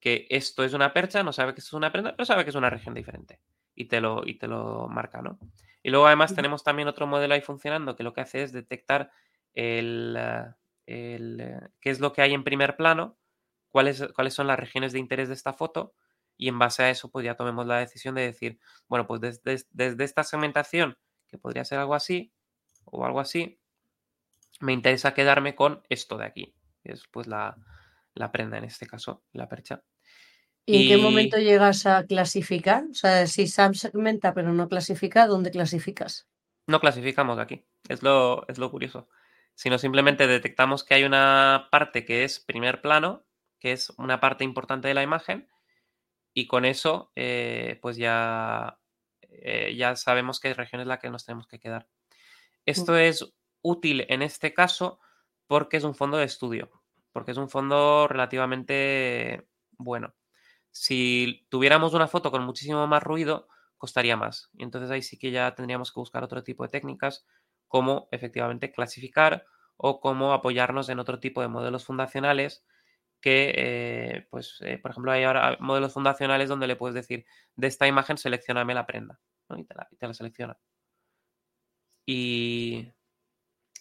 [0.00, 2.50] que esto es una percha, no sabe que esto es una prenda, pero sabe que
[2.50, 3.40] es una región diferente.
[3.76, 5.38] Y te lo, y te lo marca, ¿no?
[5.84, 9.12] Y luego además tenemos también otro modelo ahí funcionando que lo que hace es detectar
[9.54, 10.18] el...
[10.18, 13.16] Uh, el, qué es lo que hay en primer plano,
[13.70, 15.94] cuáles, cuáles son las regiones de interés de esta foto
[16.36, 19.66] y en base a eso pues ya tomemos la decisión de decir, bueno, pues desde,
[19.70, 22.32] desde esta segmentación, que podría ser algo así
[22.84, 23.60] o algo así,
[24.60, 27.56] me interesa quedarme con esto de aquí, que es pues la,
[28.14, 29.82] la prenda en este caso, la percha.
[30.66, 32.84] ¿Y, en qué momento llegas a clasificar?
[32.90, 36.26] O sea, si Sam segmenta pero no clasifica, ¿dónde clasificas?
[36.66, 39.08] No clasificamos aquí, es lo, es lo curioso
[39.54, 43.24] sino simplemente detectamos que hay una parte que es primer plano,
[43.60, 45.48] que es una parte importante de la imagen,
[46.34, 48.78] y con eso eh, pues ya,
[49.22, 51.88] eh, ya sabemos qué región es la que nos tenemos que quedar.
[52.66, 54.98] Esto es útil en este caso
[55.46, 56.70] porque es un fondo de estudio,
[57.12, 59.46] porque es un fondo relativamente
[59.78, 60.14] bueno.
[60.74, 63.46] Si tuviéramos una foto con muchísimo más ruido,
[63.78, 64.50] costaría más.
[64.54, 67.24] Y entonces ahí sí que ya tendríamos que buscar otro tipo de técnicas
[67.68, 72.64] cómo efectivamente clasificar o cómo apoyarnos en otro tipo de modelos fundacionales
[73.20, 77.24] que, eh, pues, eh, por ejemplo, hay ahora modelos fundacionales donde le puedes decir,
[77.56, 79.58] de esta imagen, seleccioname la prenda, ¿no?
[79.58, 79.74] y te
[80.08, 80.58] la selecciona.
[82.06, 82.92] Y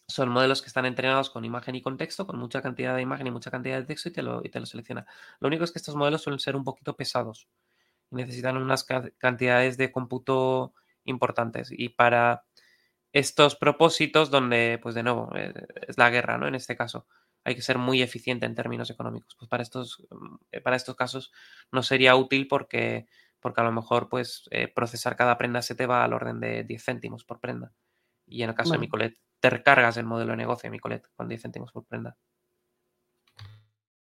[0.08, 3.32] son modelos que están entrenados con imagen y contexto, con mucha cantidad de imagen y
[3.32, 5.06] mucha cantidad de texto y te lo, y te lo selecciona.
[5.40, 7.48] Lo único es que estos modelos suelen ser un poquito pesados
[8.12, 8.86] y necesitan unas
[9.20, 10.74] cantidades de cómputo
[11.06, 11.70] importantes.
[11.72, 12.46] Y para
[13.12, 15.54] estos propósitos donde, pues de nuevo, eh,
[15.88, 16.48] es la guerra, ¿no?
[16.48, 17.08] En este caso,
[17.44, 19.36] hay que ser muy eficiente en términos económicos.
[19.38, 20.06] Pues para estos,
[20.64, 21.32] para estos casos
[21.72, 23.08] no sería útil porque,
[23.40, 26.64] porque a lo mejor, pues, eh, procesar cada prenda se te va al orden de
[26.64, 27.74] 10 céntimos por prenda.
[28.28, 28.80] Y en el caso Bueno.
[28.80, 32.16] de Micolet, te recargas el modelo de negocio Micolet con 10 céntimos por prenda.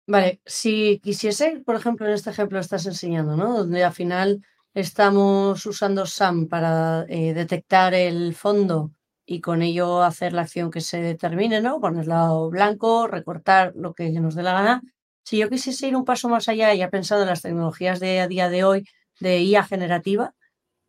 [0.06, 3.58] Vale, si quisiese, por ejemplo, en este ejemplo estás enseñando, ¿no?
[3.58, 8.92] Donde al final estamos usando SAM para eh, detectar el fondo
[9.26, 11.80] y con ello hacer la acción que se determine, ¿no?
[11.82, 14.82] Ponerlo blanco, recortar lo que nos dé la gana.
[15.24, 18.28] Si yo quisiese ir un paso más allá, ya pensado en las tecnologías de a
[18.28, 18.88] día de hoy
[19.20, 20.36] de IA generativa,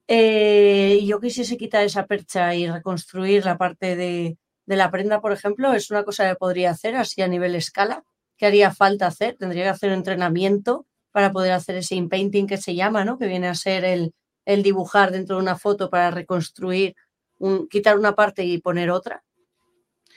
[0.09, 5.33] eh, yo quisiese quitar esa percha y reconstruir la parte de, de la prenda, por
[5.33, 8.05] ejemplo, es una cosa que podría hacer así a nivel escala.
[8.37, 9.37] ¿Qué haría falta hacer?
[9.39, 13.19] Tendría que hacer un entrenamiento para poder hacer ese inpainting que se llama, ¿no?
[13.19, 14.13] Que viene a ser el,
[14.45, 16.95] el dibujar dentro de una foto para reconstruir,
[17.39, 19.23] un, quitar una parte y poner otra.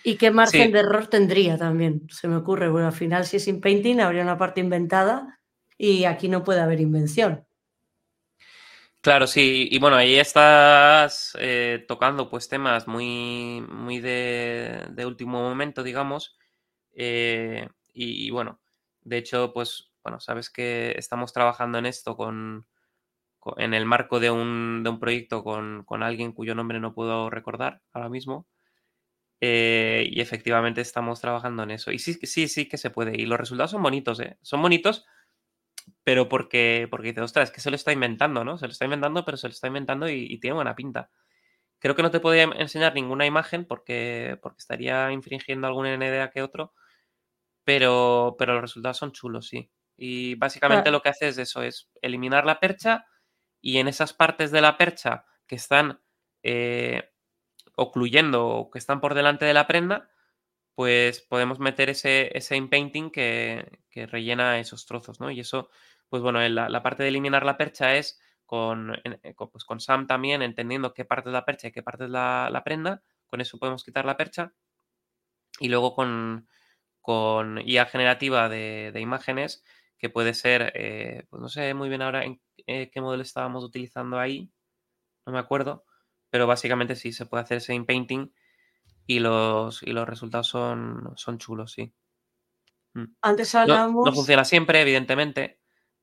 [0.04, 0.72] ¿Y qué margen Sí.
[0.74, 2.08] de error tendría también?
[2.10, 5.40] Se me ocurre, bueno, al final si es inpainting habría una parte inventada
[5.78, 7.46] y aquí no puede haber invención.
[9.08, 15.82] Claro, sí, y bueno, ahí estás eh, tocando pues temas muy, muy de, último momento,
[15.82, 16.38] digamos,
[16.94, 18.60] eh, y, y, bueno,
[19.04, 22.68] de hecho, pues bueno, sabes que estamos trabajando en esto con,
[23.40, 26.94] con en el marco de un, de un proyecto con, con, alguien cuyo nombre no
[26.94, 28.48] puedo recordar ahora mismo,
[29.42, 33.26] eh, y efectivamente estamos trabajando en eso, y sí, sí, sí que se puede, y
[33.26, 34.38] los resultados son bonitos, ¿eh?
[34.42, 35.06] Son bonitos
[36.08, 38.58] pero porque, porque dices, ostras, es que se lo está inventando, ¿no?
[38.58, 41.12] Se lo está inventando, pero se lo está inventando y, y tiene buena pinta.
[41.80, 46.44] Creo que no te podía enseñar ninguna imagen porque, porque estaría infringiendo alguna NDA que
[46.44, 46.74] otro,
[47.66, 49.70] pero, pero los resultados son chulos, sí.
[49.98, 53.06] Y básicamente lo que hace es eso, es eliminar la percha
[53.60, 56.00] y en esas partes de la percha que están
[56.42, 57.12] eh,
[57.76, 60.10] ocluyendo o que están por delante de la prenda,
[60.74, 65.32] pues podemos meter ese, ese inpainting que, que, rellena esos trozos, ¿no?
[65.32, 65.70] Y eso,
[66.10, 70.08] pues bueno, la, la parte de eliminar la percha es con, eh, pues con SAM
[70.08, 73.42] también, entendiendo qué parte es la percha y qué parte es la, la prenda, con
[73.42, 74.54] eso podemos quitar la percha.
[75.60, 76.48] Y luego con,
[77.02, 79.64] con IA generativa de, de, imágenes,
[79.98, 83.64] que puede ser, eh, pues no sé muy bien ahora en eh, qué modelo estábamos
[83.64, 84.50] utilizando ahí,
[85.26, 85.84] no me acuerdo,
[86.30, 88.34] pero básicamente sí se puede hacer ese inpainting
[89.06, 91.94] y los, y los resultados son, son chulos, sí.
[92.94, 93.06] Mm.
[93.22, 94.06] Antes hablamos...
[94.06, 95.60] No, no funciona siempre, evidentemente,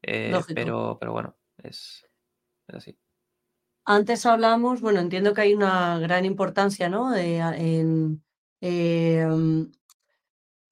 [0.06, 2.06] eh, pero, pero bueno, es,
[2.68, 2.98] es, así.
[3.84, 7.10] Antes hablamos, bueno, entiendo que hay una gran importancia, ¿no?
[7.10, 8.24] De, en,
[8.60, 9.26] eh,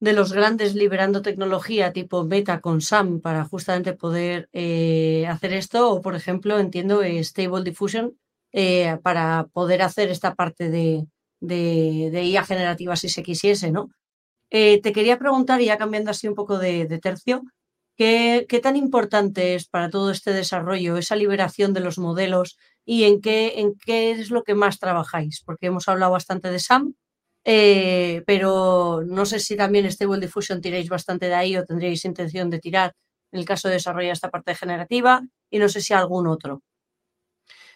[0.01, 5.91] de los grandes liberando tecnología tipo Meta con SAM para justamente poder eh, hacer esto,
[5.91, 8.19] o por ejemplo, entiendo eh, Stable Diffusion
[9.03, 11.07] para poder hacer esta parte de,
[11.41, 13.91] de, de IA generativa si se quisiese, ¿no?
[14.51, 17.43] Te quería preguntar, y ya cambiando así un poco de, de tercio,
[17.97, 23.05] ¿qué, ¿qué, tan importante es para todo este desarrollo esa liberación de los modelos y
[23.05, 25.43] en qué, en qué es lo que más trabajáis?
[25.45, 26.95] Porque hemos hablado bastante de SAM,
[27.45, 32.51] eh, pero no sé si también Stable Diffusion tiráis bastante de ahí o tendríais intención
[32.51, 32.95] de tirar
[33.33, 36.63] en el caso de desarrollar esta parte generativa y no sé si algún otro.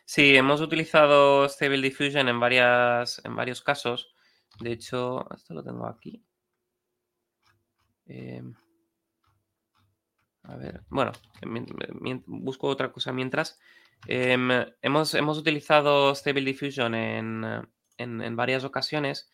[0.04, 4.14] Sí, hemos utilizado Stable Diffusion en, varias, en varios casos.
[4.60, 6.22] De hecho, esto lo tengo aquí.
[8.06, 8.42] Eh,
[10.48, 11.12] a ver, bueno,
[12.26, 13.58] busco otra cosa mientras.
[14.06, 14.36] Eh,
[14.82, 17.44] hemos, hemos, utilizado Stable Diffusion en,
[17.96, 19.30] en, en, varias ocasiones.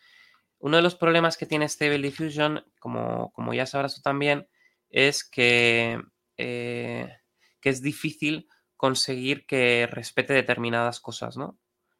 [0.59, 4.47] Uno de los problemas que tiene Stable Diffusion, como, como ya sabrás tú también,
[4.89, 6.01] es que,
[6.37, 7.17] eh,
[7.59, 8.47] que es difícil
[8.77, 11.59] conseguir que respete determinadas cosas, ¿no?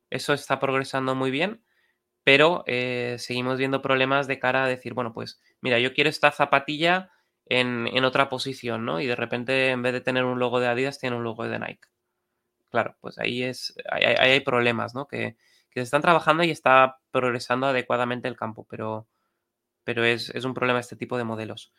[0.09, 1.63] Eso está progresando muy bien,
[2.23, 6.31] pero eh, seguimos viendo problemas de cara a decir, bueno, pues mira, yo quiero esta
[6.31, 7.11] zapatilla
[7.45, 8.99] en, en, otra posición, ¿no?
[8.99, 11.59] Y de repente, en vez de tener un logo de Adidas, tiene un logo de
[11.59, 11.87] Nike.
[12.69, 15.07] Claro, pues ahí, es, ahí, hay problemas, ¿no?
[15.07, 15.37] Que,
[15.69, 19.07] que, se están trabajando y está progresando adecuadamente el campo, pero,
[19.83, 21.73] pero es, es un problema este tipo de modelos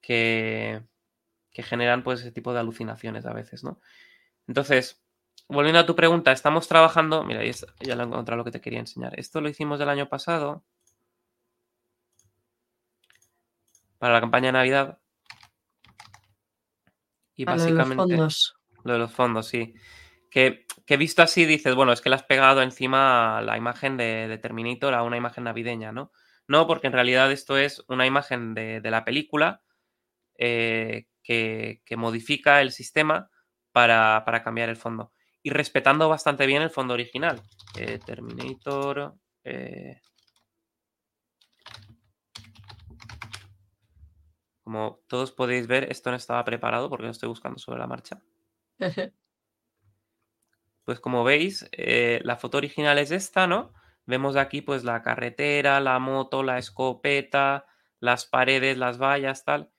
[0.00, 0.82] que,
[1.52, 3.80] que generan pues ese tipo de alucinaciones a veces, ¿no?
[4.46, 5.02] Entonces,
[5.48, 7.24] volviendo a tu pregunta, estamos trabajando.
[7.24, 9.18] Mira, ya lo he encontrado lo que te quería enseñar.
[9.18, 10.64] Esto lo hicimos el año pasado.
[13.98, 14.98] Para la campaña de Navidad.
[17.38, 17.94] Y básicamente.
[17.94, 18.56] Lo de los fondos.
[18.84, 19.72] Lo de los fondos, sí.
[20.28, 24.26] Que, que, visto así dices, bueno, es que le has pegado encima la imagen de,
[24.26, 26.10] de, Terminator a una imagen navideña, ¿no?
[26.48, 29.62] No, porque en realidad esto es una imagen de, de la película
[30.36, 33.30] eh, que, que modifica el sistema
[33.70, 35.12] para, para, cambiar el fondo.
[35.40, 37.40] Y respetando bastante bien el fondo original.
[37.78, 39.14] Eh, Terminator.
[39.44, 40.00] Eh...
[44.68, 48.20] Como todos podéis ver, esto no estaba preparado porque lo estoy buscando sobre la marcha.
[50.84, 53.72] pues como veis, eh, la foto original es esta, ¿no?
[54.04, 57.64] Vemos aquí pues la carretera, la moto, la escopeta,
[57.98, 59.70] las paredes, las vallas, tal.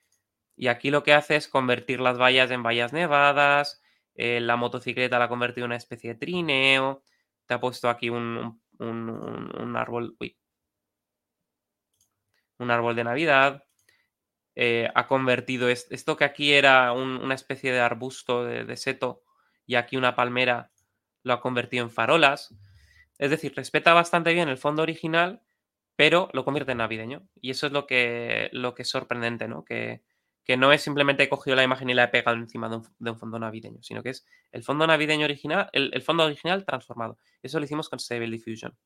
[0.56, 3.80] Y aquí lo que hace es convertir las vallas en vallas nevadas,
[4.16, 7.04] eh, la motocicleta la ha convertido en una especie de trineo,
[7.46, 10.36] te ha puesto aquí un, un, un, un árbol, uy,
[12.58, 13.64] un árbol de Navidad,
[14.62, 19.22] eh, ha convertido est esto que aquí era una especie de arbusto de, seto
[19.64, 20.70] y aquí una palmera,
[21.22, 22.54] lo ha convertido en farolas.
[23.16, 25.40] Es decir, respeta bastante bien el fondo original,
[25.96, 27.26] pero lo convierte en navideño.
[27.40, 29.64] Y eso es lo que, es sorprendente, ¿no?
[29.64, 30.02] Que,
[30.58, 33.38] no es simplemente he cogido la imagen y la he pegado encima de un, fondo
[33.38, 37.16] navideño, sino que es el fondo navideño original, el, fondo original transformado.
[37.42, 38.76] Eso lo hicimos con Stable Diffusion.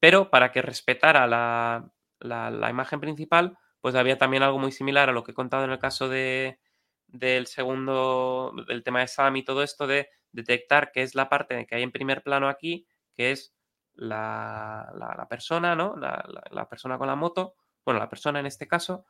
[0.00, 5.22] Pero para que respetara la, imagen principal, pues había también algo muy similar a lo
[5.22, 6.58] que he contado en el caso de,
[7.06, 11.66] del segundo, del tema de SAM y todo esto de detectar qué es la parte
[11.66, 13.54] que hay en primer plano aquí, que es
[13.92, 15.96] la, persona, ¿no?
[15.98, 19.04] La, persona con la moto, bueno, la persona en este caso,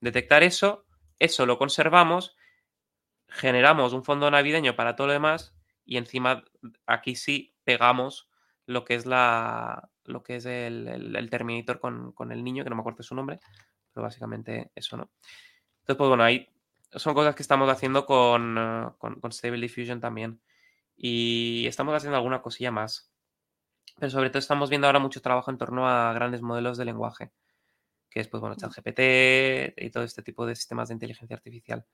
[0.00, 0.84] detectar eso,
[1.18, 2.36] eso lo conservamos,
[3.26, 5.54] generamos un fondo navideño para todo lo demás
[5.86, 6.44] y encima
[6.84, 8.28] aquí sí pegamos
[8.66, 12.76] lo que es la lo que es el, Terminator con, con, el niño, que no
[12.76, 13.40] me acuerdo su nombre,
[13.92, 15.10] pero básicamente eso, ¿no?
[15.80, 16.48] Entonces, pues bueno, ahí
[16.92, 20.40] son cosas que estamos haciendo con, eh, con, Stable Diffusion también.
[20.96, 23.10] Y estamos haciendo alguna cosilla más.
[23.98, 27.32] Pero sobre todo estamos viendo ahora mucho trabajo en torno a grandes modelos de lenguaje,
[28.10, 31.84] que es, pues bueno, ChatGPT y todo este tipo de sistemas de inteligencia artificial.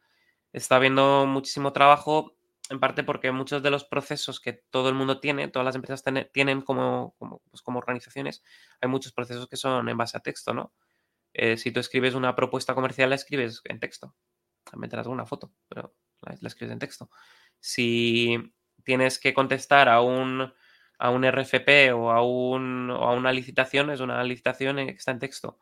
[0.53, 2.37] Está habiendo muchísimo trabajo,
[2.71, 6.03] en parte porque muchos de los procesos que todo el mundo tiene, todas las empresas
[6.33, 8.43] tienen como, como, pues como organizaciones,
[8.81, 10.73] hay muchos procesos que son en base a texto, ¿no?
[11.39, 14.15] Eh, si tú escribes una propuesta comercial, la escribes en texto.
[14.65, 17.11] También te una foto, pero la, escribes en texto.
[17.61, 18.39] Si
[18.85, 20.51] tienes que contestar a un,
[20.99, 25.11] a un RFP o a, un, o a una licitación, es una licitación que está
[25.11, 25.59] en texto.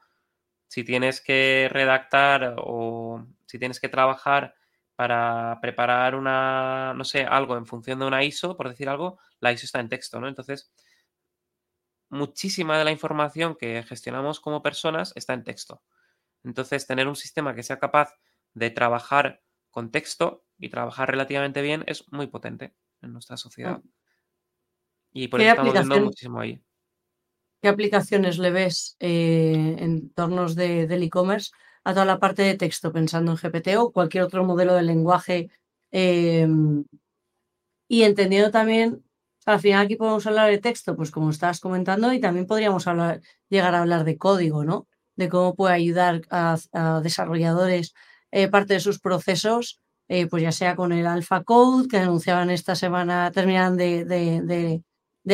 [0.68, 4.54] Si tienes que redactar o si tienes que trabajar
[4.94, 9.50] para preparar una, no sé, algo en función de una ISO, por decir algo, la
[9.50, 10.28] ISO está en texto, ¿no?
[10.28, 10.72] Entonces,
[12.14, 15.82] muchísima de la información que gestionamos como personas está en texto.
[16.44, 18.14] Entonces, tener un sistema que sea capaz
[18.54, 23.82] de trabajar con texto y trabajar relativamente bien es muy potente en nuestra sociedad.
[25.12, 26.62] Y por eso estamos viendo muchísimo ahí.
[27.60, 31.50] ¿Qué aplicaciones le ves eh, en tornos de, del e-commerce
[31.82, 35.50] a toda la parte de texto, pensando en GPT o cualquier otro modelo de lenguaje?
[35.90, 36.84] Em,
[37.88, 39.04] y entendiendo también
[39.44, 43.20] al final aquí podemos hablar de texto, pues como estabas comentando, y también podríamos hablar,
[43.48, 44.86] llegar a hablar de código, ¿no?
[45.16, 46.56] De cómo puede ayudar a,
[47.02, 47.94] desarrolladores
[48.30, 52.50] eh, parte de sus procesos, eh, pues ya sea con el Alpha Code, que anunciaban
[52.50, 54.82] esta semana, terminan de,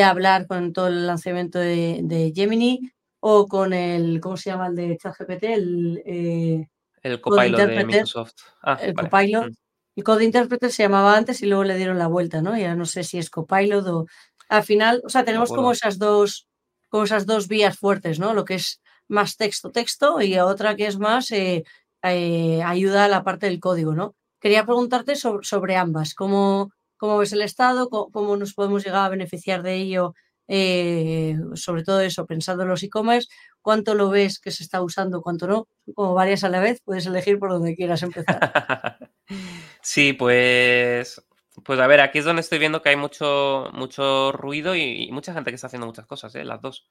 [0.04, 4.96] hablar con todo el lanzamiento de, Gemini, o con el, ¿cómo se llama el de
[4.96, 5.44] ChatGPT?
[5.44, 6.68] El, eh,
[7.02, 8.34] el copilot de Microsoft.
[8.62, 9.50] Ah, el copilot.
[9.50, 9.54] Mm.
[9.96, 12.56] El Code Interpreter se llamaba antes y luego le dieron la vuelta, ¿no?
[12.56, 14.06] Ya no sé si es Copilot o...
[14.48, 16.48] Al final, o sea, tenemos como esas dos,
[16.88, 18.34] como esas dos vías fuertes, ¿no?
[18.34, 21.64] Lo que es más texto-texto y otra que es más eh,
[22.02, 24.14] eh, ayuda a la parte del código, ¿no?
[24.40, 26.14] Quería preguntarte sobre, ambas.
[26.14, 27.90] ¿Cómo, ¿Cómo, ves el estado?
[27.90, 30.14] ¿Cómo, nos podemos llegar a beneficiar de ello?
[30.48, 33.28] Eh, sobre todo eso, pensando en los e-commerce,
[33.60, 35.68] ¿cuánto lo ves que se está usando, cuánto no?
[35.94, 38.98] Como varias a la vez, puedes elegir por donde quieras empezar.
[39.82, 41.24] Sí, pues,
[41.64, 45.32] pues a ver, aquí es donde estoy viendo que hay mucho, mucho ruido y, mucha
[45.32, 46.44] gente que está haciendo muchas cosas, ¿eh?
[46.44, 46.88] las dos.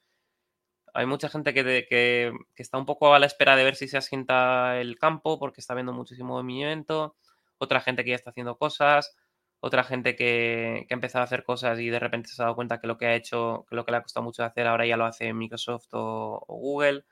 [0.94, 3.98] Hay mucha gente que, que, está un poco a la espera de ver si se
[3.98, 7.16] asienta el campo porque está viendo muchísimo movimiento,
[7.60, 9.16] otra gente que ya está haciendo cosas,
[9.60, 12.56] otra gente que, que ha empezado a hacer cosas y de repente se ha dado
[12.56, 14.86] cuenta que lo que ha hecho, que lo que le ha costado mucho hacer ahora
[14.88, 17.06] ya lo hace Microsoft o, Google.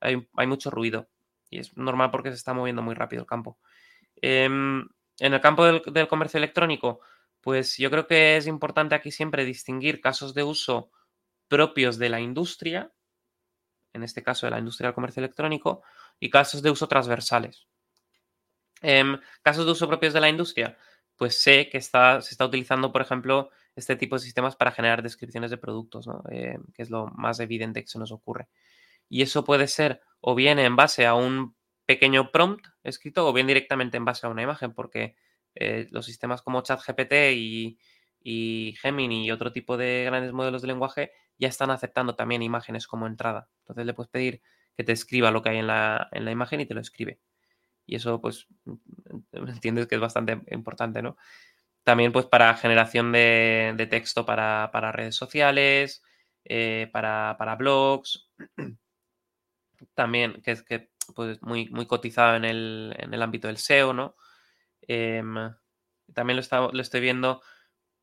[0.00, 1.08] Hay, hay, mucho ruido
[1.50, 3.58] y es normal porque se está moviendo muy rápido el campo.
[4.22, 4.86] Em,
[5.18, 7.00] en el campo del, comercio electrónico,
[7.40, 10.90] pues yo creo que es importante aquí siempre distinguir casos de uso
[11.48, 12.92] propios de la industria,
[13.92, 15.82] en este caso de la industria del comercio electrónico,
[16.20, 17.66] y casos de uso transversales.
[18.80, 20.76] Em, casos de uso propios de la industria,
[21.16, 25.50] pues sé que se está utilizando, por ejemplo, este tipo de sistemas para generar descripciones
[25.50, 28.48] de productos, em, que es lo más evidente que se nos ocurre.
[29.08, 31.56] Y eso puede ser o bien en base a un
[31.88, 35.16] pequeño prompt escrito o bien directamente en base a una imagen, porque
[35.54, 37.78] eh, los sistemas como ChatGPT y,
[38.22, 42.86] y Gemini y otro tipo de grandes modelos de lenguaje ya están aceptando también imágenes
[42.86, 43.48] como entrada.
[43.60, 44.42] Entonces le puedes pedir
[44.76, 47.20] que te escriba lo que hay en la, en la imagen y te lo escribe.
[47.86, 48.46] Y eso, pues,
[49.32, 51.16] entiendes que es bastante importante, ¿no?
[51.84, 56.02] También, pues, para generación de, texto para, redes sociales,
[56.44, 58.30] eh, para, para blogs.
[59.94, 63.92] También, que es que pues, muy, muy cotizado en el, en el ámbito del SEO,
[63.92, 64.16] ¿no?
[64.82, 65.34] Em,
[66.14, 67.42] también lo, lo, estoy viendo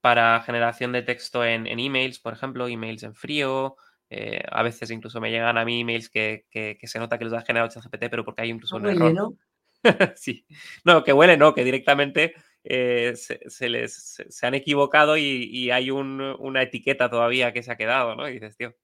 [0.02, 3.76] para generación de texto en, en emails, por ejemplo, emails en frío.
[4.10, 7.34] Eh, a veces incluso me llegan a mí emails que, que, se nota que los
[7.34, 9.14] ha generado ChatGPT, pero porque hay incluso un error.
[9.14, 9.38] ¿no?
[10.16, 10.46] sí.
[10.84, 15.90] No, que huele, no, que directamente eh, se, les se han equivocado y, y hay
[15.90, 18.30] un, una etiqueta todavía que se ha quedado, ¿no?
[18.30, 18.76] Y dices, tío,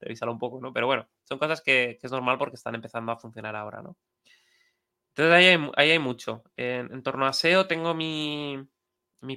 [0.00, 0.72] revisarlo un poco, ¿no?
[0.72, 3.96] Pero bueno, son cosas que, es normal porque están empezando a funcionar ahora, ¿no?
[5.08, 5.32] Entonces
[5.76, 6.44] ahí hay, mucho.
[6.56, 8.68] En, torno a SEO tengo mi,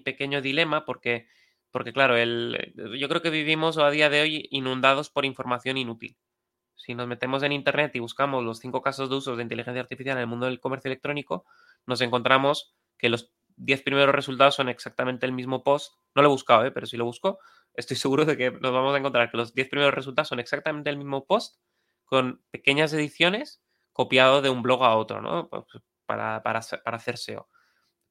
[0.03, 1.27] pequeño dilema porque,
[1.71, 6.17] porque claro, el, yo creo que vivimos a día de hoy inundados por información inútil.
[6.75, 10.17] Si nos metemos en Internet y buscamos los cinco casos de uso de inteligencia artificial
[10.17, 11.45] en el mundo del comercio electrónico,
[11.85, 15.93] nos encontramos que los 10 primeros resultados son exactamente el mismo post.
[16.15, 16.71] No lo he buscado, ¿eh?
[16.71, 17.39] pero si lo busco,
[17.73, 20.89] estoy seguro de que nos vamos a encontrar que los 10 primeros resultados son exactamente
[20.89, 21.57] el mismo post
[22.05, 23.61] con pequeñas ediciones
[23.91, 25.49] copiado de un blog a otro, ¿no?
[25.49, 25.65] Pues,
[26.05, 27.49] para, para, para hacer SEO.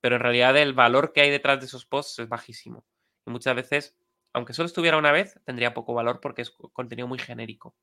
[0.00, 2.84] Pero en realidad el valor que hay detrás de esos posts es bajísimo.
[3.26, 3.96] Y muchas veces,
[4.32, 7.76] aunque solo estuviera una vez, tendría poco valor porque es contenido muy genérico.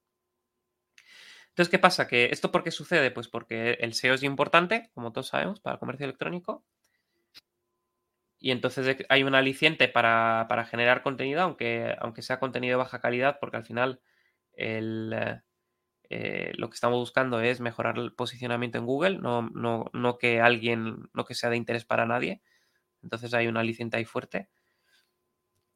[1.50, 2.08] Entonces, ¿qué pasa?
[2.08, 3.12] Que ¿Esto por qué sucede?
[3.12, 6.64] Pues porque el SEO es importante, como todos sabemos, para el comercio electrónico.
[8.40, 13.38] Y entonces hay un aliciente para, generar contenido, aunque, aunque sea contenido de baja calidad,
[13.40, 14.02] porque al final
[14.54, 15.42] el,
[16.10, 21.10] eh, lo que estamos buscando es mejorar el posicionamiento en Google, no, no, que alguien,
[21.14, 22.42] no que sea de interés para nadie.
[23.04, 24.50] Entonces hay un aliciente ahí fuerte.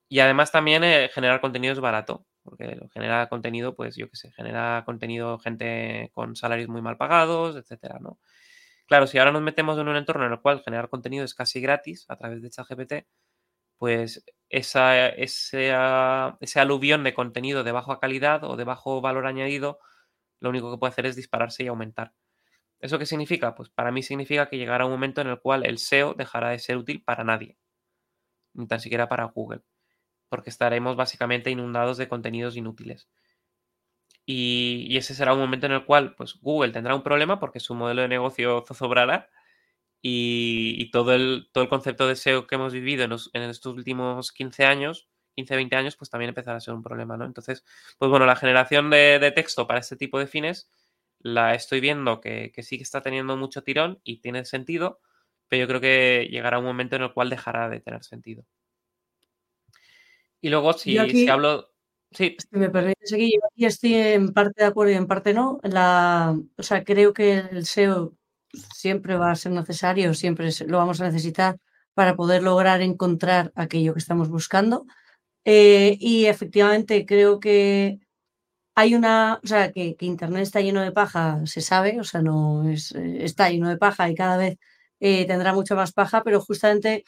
[0.10, 4.32] Y además también eh, generar contenido es barato, porque genera contenido, pues yo qué sé,
[4.32, 8.20] genera contenido gente con salarios muy mal pagados, etcétera, ¿no?
[8.88, 11.62] Claro, si ahora nos metemos en un entorno en el cual generar contenido es casi
[11.62, 12.94] gratis a través de ChatGPT,
[13.80, 15.74] pues esa, ese,
[16.42, 19.80] ese aluvión de contenido de baja calidad o de bajo valor añadido,
[20.42, 22.14] lo único que puede hacer es dispararse y aumentar.
[22.82, 23.56] ¿Eso qué significa?
[23.56, 26.60] Pues para mí significa que llegará un momento en el cual el SEO dejará de
[26.60, 27.58] ser útil para nadie,
[28.54, 29.62] ni tan siquiera para Google,
[30.30, 33.10] porque estaremos básicamente inundados de contenidos inútiles.
[34.26, 37.76] Y, ese será un momento en el cual pues, Google tendrá un problema porque su
[37.76, 39.30] modelo de negocio zozobrará
[40.02, 44.32] y, y todo, el, todo el concepto de SEO que hemos vivido en, estos últimos
[44.32, 47.26] 15 años, 15, 20 años, pues también empezará a ser un problema, ¿no?
[47.26, 47.66] Entonces,
[47.98, 50.70] pues bueno, la generación de, texto para este tipo de fines
[51.20, 55.00] la estoy viendo que, sí que está teniendo mucho tirón y tiene sentido,
[55.48, 58.46] pero yo creo que llegará un momento en el cual dejará de tener sentido.
[60.42, 61.73] Y luego, si, si hablo
[62.14, 62.38] Sí.
[62.40, 65.60] Si me permites aquí, yo aquí estoy en parte de acuerdo y en parte no.
[65.64, 68.14] La, o sea, creo que el SEO
[68.76, 71.58] siempre va a ser necesario, siempre lo vamos a necesitar
[71.94, 74.86] para poder lograr encontrar aquello que estamos buscando.
[75.46, 78.00] Eh, y efectivamente creo que
[78.76, 82.70] hay una, o sea, que, Internet está lleno de paja, se sabe, o sea, no
[82.70, 84.58] es, eh, está lleno de paja y cada vez
[85.00, 87.04] eh, tendrá mucho más paja, pero justamente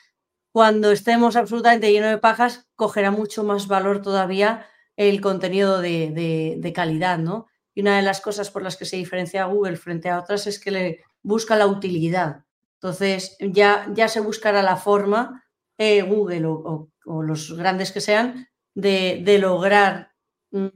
[0.54, 4.68] cuando estemos absolutamente lleno de pajas, cogerá mucho más valor todavía
[4.98, 7.48] el contenido de, calidad, ¿no?
[7.74, 10.60] Y una de las cosas por las que se diferencia Google frente a otras es
[10.60, 12.46] que le busca la utilidad.
[12.76, 15.44] Entonces, ya, ya se buscará la forma,
[15.78, 20.12] eh, Google o, los grandes que sean, de, lograr,
[20.52, 20.68] mm,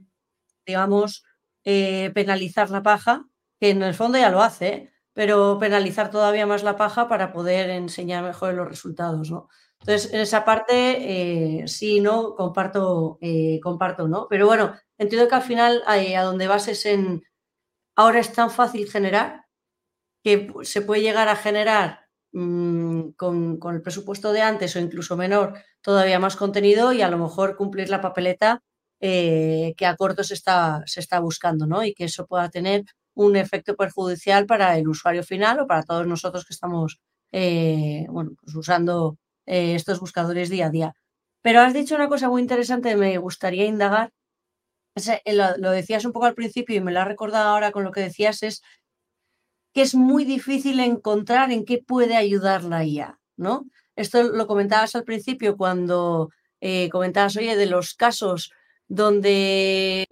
[0.66, 1.24] digamos,
[1.64, 3.26] eh, penalizar la paja,
[3.58, 4.92] que en el fondo ya lo hace, ¿eh?
[5.12, 9.48] pero penalizar todavía más la paja para poder enseñar mejor los resultados, ¿no?
[9.80, 14.26] Entonces, en esa parte, eh, sí, no, comparto, eh, comparto, ¿no?
[14.28, 17.22] Pero bueno, entiendo que al final, eh, a donde vas es en,
[17.96, 19.46] ahora es tan fácil generar
[20.24, 25.54] que se puede llegar a generar mm, con, el presupuesto de antes o incluso menor
[25.82, 28.62] todavía más contenido y a lo mejor cumplir la papeleta
[29.00, 31.84] que a corto se está, se está buscando, ¿no?
[31.84, 36.06] Y que eso pueda tener un efecto perjudicial para el usuario final o para todos
[36.06, 37.00] nosotros que estamos,
[37.32, 39.16] bueno, pues usando
[39.50, 40.94] eh, estos buscadores día a día.
[41.42, 44.12] Pero has dicho una cosa muy interesante, me gustaría indagar.
[44.94, 47.90] Eh, lo, decías un poco al principio y me lo has recordado ahora con lo
[47.90, 48.62] que decías, es
[49.74, 53.66] que es muy difícil encontrar en qué puede ayudar la IA, ¿no?
[53.96, 56.30] Esto lo comentabas al principio cuando
[56.60, 58.52] eh, comentabas, oye, de los casos
[58.86, 60.06] donde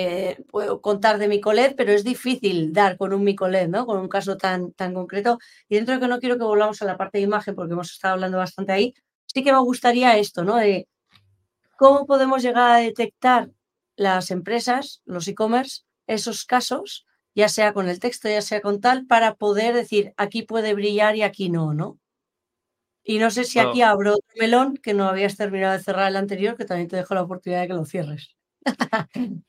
[0.51, 3.86] puedo contar de Micolet, pero es difícil dar con un Micolet, ¿no?
[3.86, 5.39] Con un caso tan, tan concreto.
[5.68, 7.93] Y dentro de que no quiero que volvamos a la parte de imagen, porque hemos
[7.93, 8.95] estado hablando bastante ahí,
[9.39, 10.57] sí que me gustaría esto, ¿no?
[10.57, 10.89] De
[11.76, 13.51] cómo podemos llegar a detectar
[13.95, 19.07] las empresas, los e-commerce, esos casos, ya sea con el texto, ya sea con tal,
[19.07, 21.99] para poder decir aquí puede brillar y aquí no, ¿no?
[23.05, 26.16] Y no sé si aquí abro otro melón que no habías terminado de cerrar el
[26.16, 28.36] anterior, que también te dejo la oportunidad de que lo cierres.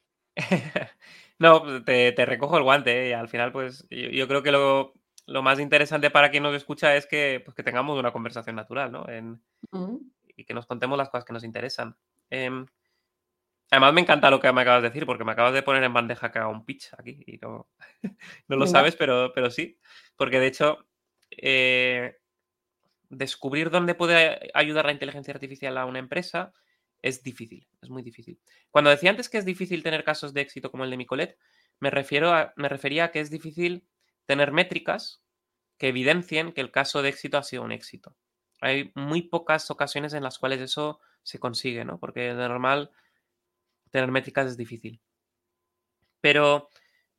[1.39, 3.09] no, te, recojo el guante ¿eh?
[3.09, 4.93] y al final, pues yo, creo que lo,
[5.43, 9.07] más interesante para quien nos escucha es que, pues, que tengamos una conversación natural, ¿no?
[9.07, 9.41] En,
[10.35, 11.95] y que nos contemos las cosas que nos interesan.
[12.29, 12.65] Em,
[13.71, 15.93] además, me encanta lo que me acabas de decir, porque me acabas de poner en
[15.93, 17.69] bandeja que haga un pitch aquí y no,
[18.47, 19.77] no lo sabes, pero, pero sí.
[20.15, 20.85] Porque de hecho,
[21.31, 22.17] eh,
[23.09, 26.53] descubrir dónde puede ayudar la inteligencia artificial a una empresa
[27.01, 28.39] es difícil, es muy difícil.
[28.71, 31.37] Cuando decía antes que es difícil tener casos de éxito como el de Micolet,
[31.79, 33.87] me, refiero a, me refería a que es difícil
[34.29, 35.01] tener métricas
[35.79, 38.15] que evidencien que el caso de éxito ha sido un éxito
[38.61, 41.99] hay muy pocas ocasiones en las cuales eso se consigue, ¿no?
[41.99, 42.91] Porque de normal
[43.91, 45.01] tener métricas es difícil.
[46.21, 46.69] Pero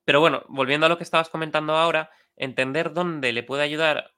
[0.04, 4.14] Pero bueno, volviendo a lo que estabas comentando ahora, entender dónde le puede ayudar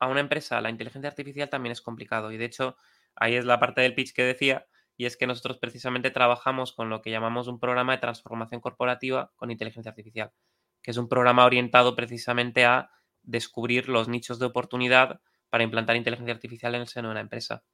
[0.00, 2.32] a una empresa la inteligencia artificial también es complicado.
[2.32, 2.76] Y de hecho,
[3.16, 4.66] ahí es la parte del pitch que decía,
[4.96, 9.32] y es que nosotros precisamente trabajamos con lo que llamamos un programa de transformación corporativa
[9.36, 10.32] con inteligencia artificial,
[10.82, 12.90] que es un programa orientado precisamente a
[13.22, 15.20] descubrir los nichos de oportunidad
[15.50, 17.64] para implantar inteligencia artificial en el seno de una empresa.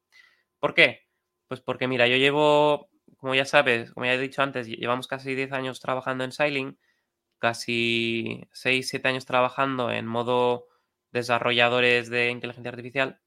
[0.58, 1.06] ¿Por qué?
[1.48, 5.34] Pues porque, mira, yo llevo, como ya sabes, como ya he dicho antes, llevamos casi
[5.34, 6.78] 10 años trabajando en Sailing,
[7.38, 10.66] casi 6, 7 años trabajando en modo
[11.12, 13.20] desarrolladores de inteligencia artificial.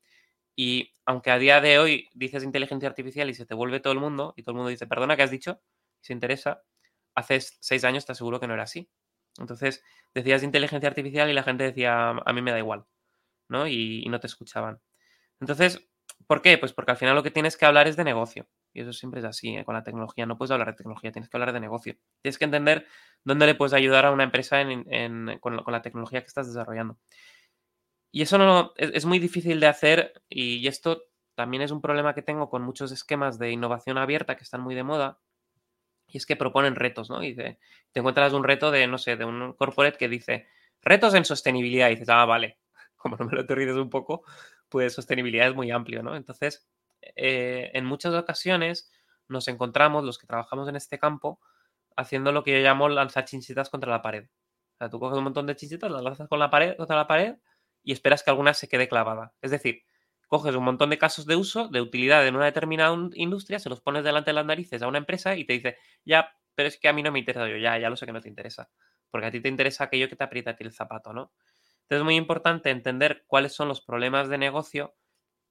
[0.55, 3.99] Y aunque a día de hoy dices inteligencia artificial y se te vuelve todo el
[3.99, 5.61] mundo, y todo el mundo dice, perdona, ¿qué has dicho?
[6.01, 6.63] Se interesa,
[7.15, 8.89] hace seis años te aseguro que no era así.
[9.39, 9.83] Entonces,
[10.13, 12.85] decías inteligencia artificial y la gente decía, a mí me da igual,
[13.49, 13.67] ¿no?
[13.67, 14.79] Y, no te escuchaban.
[15.39, 15.89] Entonces,
[16.27, 16.57] ¿por qué?
[16.57, 18.47] Pues porque al final lo que tienes que hablar es de negocio.
[18.73, 19.65] Y eso siempre es así, ¿eh?
[19.65, 20.25] con la tecnología.
[20.25, 21.95] No puedes hablar de tecnología, tienes que hablar de negocio.
[22.21, 22.85] Tienes que entender
[23.23, 24.63] dónde le puedes ayudar a una empresa
[25.39, 26.97] con, la tecnología que estás desarrollando.
[28.11, 31.03] Y eso no, es, muy difícil de hacer y, esto
[31.35, 34.75] también es un problema que tengo con muchos esquemas de innovación abierta que están muy
[34.75, 35.19] de moda.
[36.11, 37.23] Y es que proponen retos, ¿no?
[37.23, 37.59] Y te,
[37.91, 40.47] te encuentras un reto de, no sé, de un corporate que dice
[40.81, 41.87] retos en sostenibilidad.
[41.87, 42.57] Y dices, ah, vale,
[42.97, 44.23] como no me lo te un poco,
[44.69, 46.15] pues sostenibilidad es muy amplio, ¿no?
[46.15, 46.67] Entonces,
[47.15, 48.91] eh, en muchas ocasiones
[49.27, 51.39] nos encontramos, los que trabajamos en este campo,
[51.95, 54.25] haciendo lo que yo llamo lanzar chinchitas contra la pared.
[54.75, 57.07] O sea, tú coges un montón de chinchitas, las lanzas con la pared, contra la
[57.07, 57.35] pared
[57.83, 59.33] y esperas que alguna se quede clavada.
[59.41, 59.83] Es decir,
[60.29, 63.81] coges un montón de casos de uso, de utilidad en una determinada industria, se los
[63.81, 66.87] pones delante de las narices a una empresa y te dice, ya, pero es que
[66.87, 68.69] a mí no me interesa yo, ya, ya lo sé que no te interesa.
[69.09, 71.33] Porque a ti te interesa aquello que te aprieta a ti el zapato, ¿no?
[71.81, 74.95] Entonces es muy importante entender cuáles son los problemas de negocio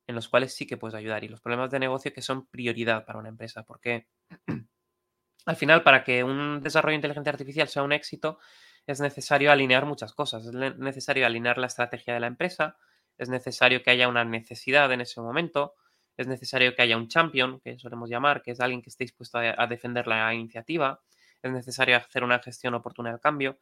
[0.07, 3.05] en los cuales sí que puedes ayudar y los problemas de negocio que son prioridad
[3.05, 3.65] para una empresa.
[3.65, 4.07] Porque
[5.47, 8.39] al final, para que un desarrollo de inteligencia artificial sea un éxito,
[8.87, 10.47] es necesario alinear muchas cosas.
[10.47, 12.79] Es necesario alinear la estrategia de la empresa,
[13.19, 15.75] es necesario que haya una necesidad en ese momento,
[16.17, 19.39] es necesario que haya un champion, que solemos llamar, que es alguien que esté dispuesto
[19.39, 21.01] a, defender la iniciativa,
[21.43, 23.59] es necesario hacer una gestión oportuna del cambio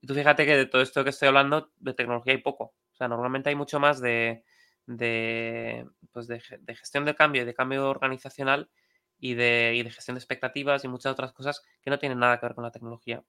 [0.00, 2.64] y tú fíjate que de todo esto que estoy hablando, de tecnología hay poco.
[2.92, 4.44] O sea, normalmente hay mucho más de,
[4.86, 8.70] de, pues de, gestión de cambio y de cambio organizacional
[9.18, 12.38] y de, y de gestión de expectativas y muchas otras cosas que no tienen nada
[12.38, 13.24] que ver con la tecnología.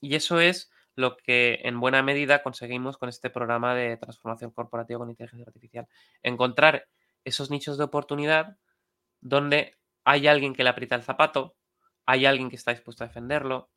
[0.00, 4.98] Y eso es lo que en buena medida conseguimos con este programa de transformación corporativa
[4.98, 5.88] con inteligencia artificial.
[6.22, 6.86] Encontrar
[7.24, 8.56] esos nichos de oportunidad
[9.20, 11.56] donde hay alguien que le aprieta el zapato,
[12.06, 13.70] hay alguien que está dispuesto a defenderlo,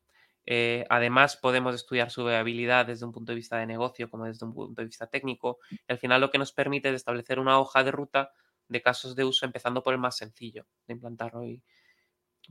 [0.50, 4.46] eh, además, podemos estudiar su viabilidad desde un punto de vista de negocio como desde
[4.46, 5.58] un punto de vista técnico.
[5.86, 8.32] Al final lo que nos permite es establecer una hoja de ruta
[8.66, 11.44] de casos de uso, empezando por el más sencillo de implantarlo.
[11.44, 11.62] Y...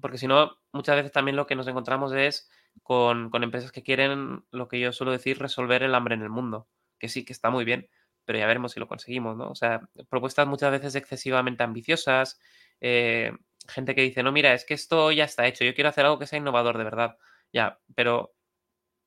[0.01, 2.49] Porque si no, muchas veces también lo que nos encontramos es
[2.83, 6.29] con, con, empresas que quieren, lo que yo suelo decir, resolver el hambre en el
[6.29, 6.67] mundo.
[6.99, 7.89] Que sí, que está muy bien,
[8.25, 9.49] pero ya veremos si lo conseguimos, ¿no?
[9.49, 12.39] O sea, propuestas muchas veces excesivamente ambiciosas,
[12.81, 13.31] eh,
[13.67, 16.19] gente que dice, no, mira, es que esto ya está hecho, yo quiero hacer algo
[16.19, 17.17] que sea innovador de verdad
[17.53, 18.35] ya, pero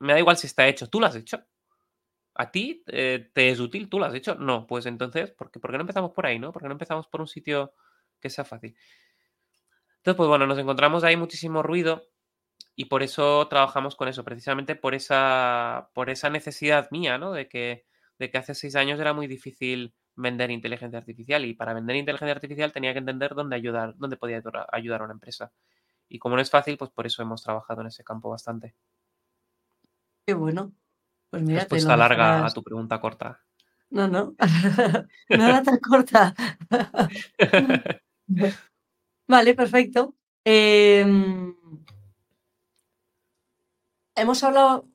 [0.01, 0.89] me da igual si está hecho.
[0.89, 1.45] ¿Tú lo has hecho?
[2.35, 3.89] ¿A ti eh, te es útil?
[3.89, 4.35] ¿Tú lo has hecho?
[4.35, 6.53] No, pues entonces, ¿por qué, ¿por qué no empezamos por ahí, no?
[6.53, 7.75] ¿Por qué no empezamos por un sitio
[8.21, 8.77] que sea fácil?
[10.01, 12.07] Entonces, pues bueno, nos encontramos ahí muchísimo ruido
[12.75, 17.33] y por eso trabajamos con eso, precisamente por esa, por esa necesidad mía, ¿no?
[17.33, 17.85] De que,
[18.19, 22.33] de que hace seis años era muy difícil vender inteligencia artificial y para vender inteligencia
[22.33, 24.43] artificial tenía que entender dónde ayudar, dónde podía
[24.73, 25.53] ayudar a una empresa.
[26.09, 28.75] Y como no es fácil, pues por eso hemos trabajado en ese campo bastante.
[30.27, 30.73] Qué bueno.
[31.29, 33.41] Pues mira, Respuesta larga a tu pregunta corta.
[33.91, 34.35] No, no.
[35.29, 36.35] Nada tan corta.
[39.31, 40.15] vale, perfecto.
[40.45, 41.55] Em,
[44.17, 44.89] hemos hablado,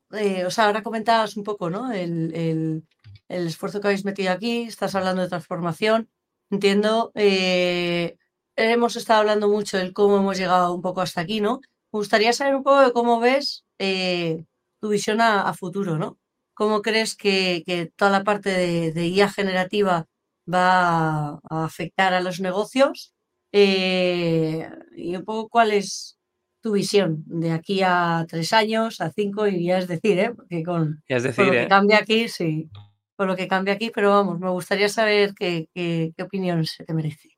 [0.48, 1.92] o sea, ahora comentabas un poco, ¿no?
[1.92, 6.10] El, el, esfuerzo que habéis metido aquí, estás hablando de transformación.
[6.52, 7.12] Entiendo.
[7.16, 8.18] Eh,
[8.56, 11.62] hemos estado hablando mucho del cómo hemos llegado un poco hasta aquí, ¿no?
[11.92, 14.46] Me gustaría saber un poco de cómo ves eh,
[14.82, 16.20] tu visión a, futuro, ¿no?
[16.54, 18.50] ¿Cómo crees que, toda la parte
[18.92, 20.08] de, IA generativa
[20.52, 23.15] va a, afectar a los negocios?
[23.52, 26.18] Eh, y un poco cuál es
[26.62, 30.34] tu visión de aquí a tres años, a cinco, y ya es decir, ¿eh?
[30.36, 31.22] Porque con, lo
[31.52, 31.68] que ¿eh?
[31.68, 32.70] cambia aquí, sí,
[33.16, 36.84] con lo que cambia aquí, pero vamos, me gustaría saber qué, qué, qué opinión se
[36.84, 37.38] te merece.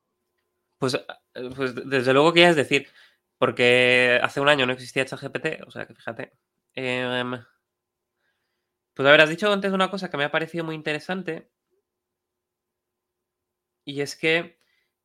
[0.78, 2.88] Pues, eh, pues desde luego que ya es decir,
[3.36, 6.32] porque hace un año no existía ChatGPT, o sea que fíjate.
[6.74, 7.38] Em,
[8.94, 11.50] pues a ver, has dicho antes una cosa que me ha parecido muy interesante.
[13.84, 14.57] Y es que,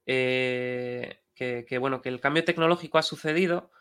[0.06, 3.72] eh, que, bueno, que el cambio tecnológico ha sucedido,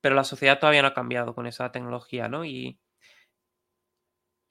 [0.00, 2.44] pero la sociedad todavía no ha cambiado con esa tecnología, ¿no?
[2.44, 2.80] Y,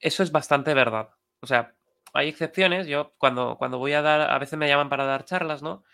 [0.00, 1.10] Eso es bastante verdad.
[1.40, 1.74] O sea,
[2.12, 2.86] hay excepciones.
[2.86, 5.84] Yo cuando, cuando voy a dar, a veces me llaman para dar charlas, ¿no?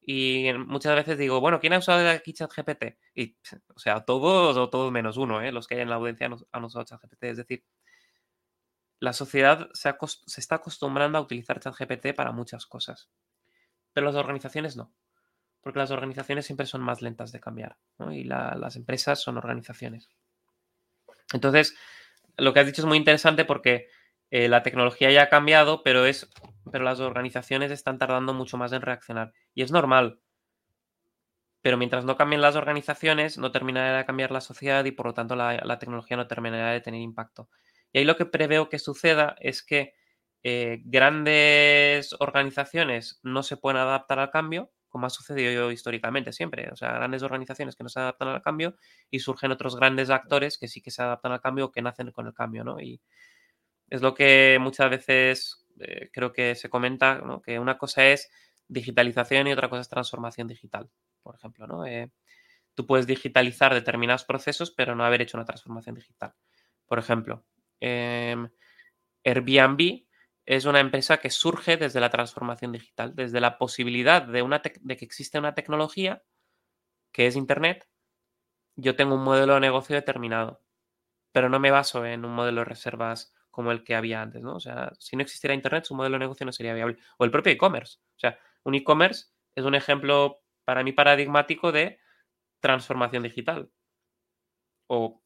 [0.00, 2.98] Y muchas veces digo, bueno, ¿quién ha usado aquí ChatGPT?
[3.14, 3.36] Y,
[3.74, 5.52] o sea, todos o todos menos uno, ¿eh?
[5.52, 7.24] Los que hay en la audiencia han usado ChatGPT.
[7.24, 7.64] Es decir,
[8.98, 9.94] la sociedad se,
[10.26, 13.08] se está acostumbrando a utilizar ChatGPT para muchas cosas.
[13.94, 14.92] Pero las organizaciones no.
[15.62, 17.78] Porque las organizaciones siempre son más lentas de cambiar.
[17.98, 18.12] ¿no?
[18.12, 20.10] Y las empresas son organizaciones.
[21.32, 21.74] Entonces,
[22.36, 23.88] lo que has dicho es muy interesante porque
[24.30, 26.28] eh, la tecnología ya ha cambiado, pero, es,
[26.70, 29.32] pero las organizaciones están tardando mucho más en reaccionar.
[29.54, 30.20] Y es normal.
[31.62, 35.14] Pero mientras no cambien las organizaciones, no terminará de cambiar la sociedad y por lo
[35.14, 37.48] tanto la, la tecnología no terminará de tener impacto.
[37.90, 39.94] Y ahí lo que preveo que suceda es que
[40.44, 46.68] eh, grandes organizaciones no se pueden adaptar al cambio, como ha sucedido históricamente siempre.
[46.70, 48.76] O sea, grandes organizaciones que no se adaptan al cambio
[49.10, 52.12] y surgen otros grandes actores que sí que se adaptan al cambio o que nacen
[52.12, 52.78] con el cambio, ¿no?
[52.78, 53.00] Y
[53.88, 57.42] es lo que muchas veces eh, creo que se comenta, ¿no?
[57.42, 58.30] que una cosa es
[58.68, 60.90] digitalización y otra cosa es transformación digital,
[61.22, 61.84] por ejemplo, ¿no?
[61.86, 62.10] Eh,
[62.74, 66.34] tú puedes digitalizar determinados procesos, pero no haber hecho una transformación digital.
[66.86, 67.44] Por ejemplo,
[67.80, 68.48] em,
[69.24, 70.04] Airbnb
[70.46, 75.38] es una empresa que surge desde la transformación digital, desde la posibilidad de, que existe
[75.38, 76.22] una tecnología
[77.12, 77.88] que es Internet.
[78.76, 80.60] Yo tengo un modelo de negocio determinado,
[81.32, 84.56] pero no me baso en un modelo de reservas como el que había antes, ¿no?
[84.56, 86.98] O sea, si no existiera Internet, su modelo de negocio no sería viable.
[87.18, 87.98] O el propio e-commerce.
[88.16, 92.00] O sea, un e-commerce es un ejemplo para mí paradigmático de
[92.60, 93.70] transformación digital.
[94.88, 95.23] O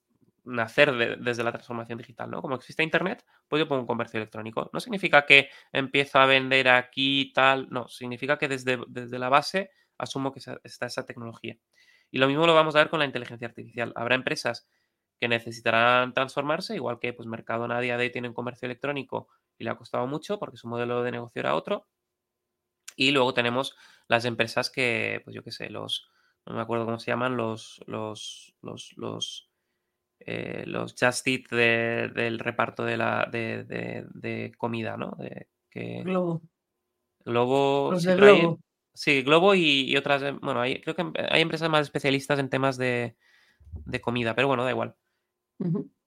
[0.49, 2.43] nacer desde la transformación digital, ¿no?
[2.43, 4.71] Como existe Internet, pues yo pongo un comercio electrónico.
[4.73, 9.71] No significa que empiezo a vender aquí tal, no, significa que desde, desde la base
[9.99, 11.57] asumo que está esa tecnología.
[12.11, 13.93] Y lo mismo lo vamos a ver con la inteligencia artificial.
[13.97, 14.69] Habrá empresas
[15.21, 19.29] que necesitarán transformarse, igual que pues Mercado a día de hoy tiene un comercio electrónico
[19.59, 21.87] y le ha costado mucho porque su modelo de negocio era otro.
[22.97, 23.77] Y luego tenemos
[24.09, 26.09] las empresas que, pues yo qué sé, los,
[26.47, 29.48] no me acuerdo cómo se llaman, los, los, los, los
[30.21, 35.17] eh, los Just Eat del reparto de, la, de, comida, ¿no?
[35.19, 36.03] De, que...
[36.03, 36.43] Globo.
[37.25, 37.93] Globo.
[37.93, 38.61] Los sí, de Globo.
[38.95, 40.23] sí, Globo y, otras.
[40.23, 43.17] Eh, bueno, hay, creo que hay empresas más especialistas en temas de,
[44.01, 44.95] comida, pero bueno, da igual.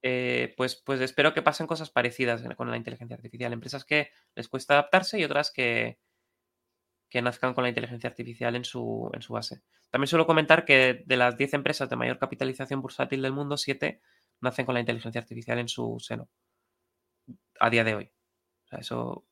[0.01, 3.53] Eh, pues, pues espero que pasen cosas parecidas con la inteligencia artificial.
[3.53, 5.99] Empresas que les cuesta adaptarse y otras que,
[7.12, 9.62] que nazcan con la inteligencia artificial en su, en su base.
[9.91, 14.01] También suelo comentar que de las 10 empresas de mayor capitalización bursátil del mundo, 7
[14.39, 16.30] nacen con la inteligencia artificial en su seno
[17.59, 18.12] a día de hoy.
[18.64, 19.26] O sea, eso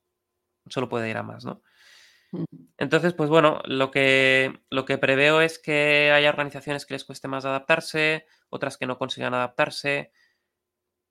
[0.67, 1.63] solo puede ir a más, ¿no?
[2.77, 7.29] Entonces, pues bueno, lo que, lo que preveo es que haya organizaciones que les cueste
[7.29, 10.11] más adaptarse, otras que no consigan adaptarse,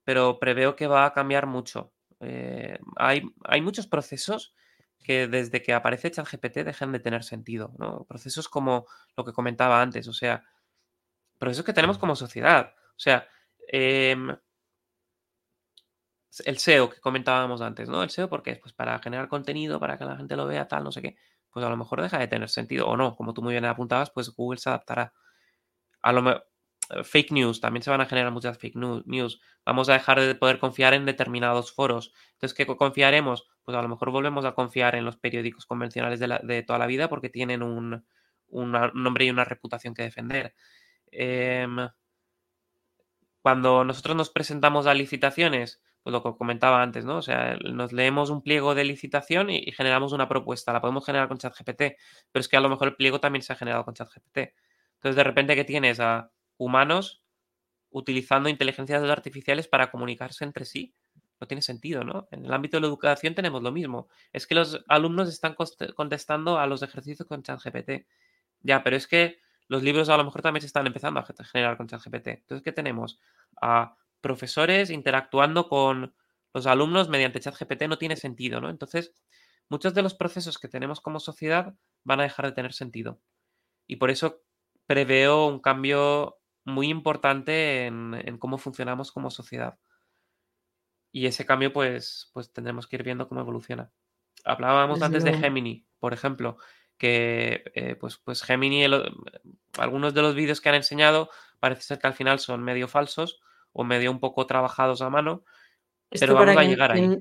[0.04, 1.94] pero preveo que va a cambiar mucho.
[2.20, 4.54] Eh, hay, hay muchos procesos
[5.02, 8.04] que desde que aparece ChatGPT dejan de tener sentido, ¿no?
[8.04, 8.86] Procesos como
[9.16, 10.44] lo que comentaba antes, o sea,
[11.38, 12.74] procesos que tenemos como sociedad.
[12.90, 13.28] O sea,
[13.68, 14.30] em,
[16.44, 18.02] el SEO que comentábamos antes, ¿no?
[18.02, 20.84] El SEO porque es pues para generar contenido, para que la gente lo vea, tal,
[20.84, 21.16] no sé qué.
[21.50, 24.10] Pues a lo mejor deja de tener sentido o no, como tú muy bien apuntabas,
[24.10, 25.12] pues Google se adaptará.
[26.02, 26.47] A lo mejor
[27.02, 29.40] fake news, también se van a generar muchas fake news.
[29.64, 32.12] Vamos a dejar de poder confiar en determinados foros.
[32.32, 33.46] Entonces, ¿qué confiaremos?
[33.64, 37.08] Pues a lo mejor volvemos a confiar en los periódicos convencionales de, toda la vida
[37.08, 38.04] porque tienen un,
[38.50, 40.54] nombre y una reputación que defender.
[41.10, 41.76] Em,
[43.42, 47.18] cuando nosotros nos presentamos a licitaciones, pues lo que comentaba antes, ¿no?
[47.18, 50.72] O sea, nos leemos un pliego de licitación y, y generamos una propuesta.
[50.72, 51.82] La podemos generar con ChatGPT,
[52.32, 54.38] pero es que a lo mejor el pliego también se ha generado con ChatGPT.
[54.94, 56.00] Entonces, de repente, ¿qué tienes?
[56.00, 57.22] A humanos
[57.90, 60.94] utilizando inteligencias artificiales para comunicarse entre sí.
[61.40, 62.28] No tiene sentido, ¿no?
[62.32, 64.08] En el ámbito de la educación tenemos lo mismo.
[64.32, 65.54] Es que los alumnos están
[65.94, 68.06] contestando a los ejercicios con ChatGPT.
[68.60, 71.76] Ya, pero es que los libros a lo mejor también se están empezando a generar
[71.76, 72.26] con ChatGPT.
[72.28, 73.20] Entonces, ¿qué tenemos?
[73.62, 76.14] A profesores interactuando con
[76.52, 78.68] los alumnos mediante ChatGPT no tiene sentido, ¿no?
[78.68, 79.14] Entonces,
[79.68, 83.20] muchos de los procesos que tenemos como sociedad van a dejar de tener sentido.
[83.86, 84.42] Y por eso
[84.86, 86.37] preveo un cambio
[86.68, 89.78] muy importante en, cómo funcionamos como sociedad.
[91.10, 93.90] Y ese cambio, pues, pues tendremos que ir viendo cómo evoluciona.
[94.44, 96.58] Hablábamos antes de Gemini, por ejemplo,
[96.96, 98.84] que eh, pues, pues Gemini,
[99.78, 103.40] algunos de los vídeos que han enseñado parece ser que al final son medio falsos
[103.72, 105.44] o medio un poco trabajados a mano,
[106.10, 107.18] pero vamos a llegar ahí.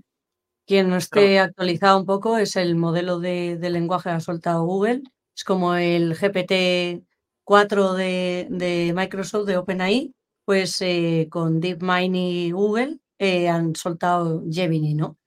[0.65, 4.65] Quien no esté actualizado un poco es el modelo de, de lenguaje que ha soltado
[4.65, 5.01] Google.
[5.33, 7.06] Es como el GPT
[7.47, 14.95] 4 de, Microsoft, de OpenAI, pues eh, con DeepMind y Google, eh, han soltado Gemini,
[14.95, 15.17] ¿no?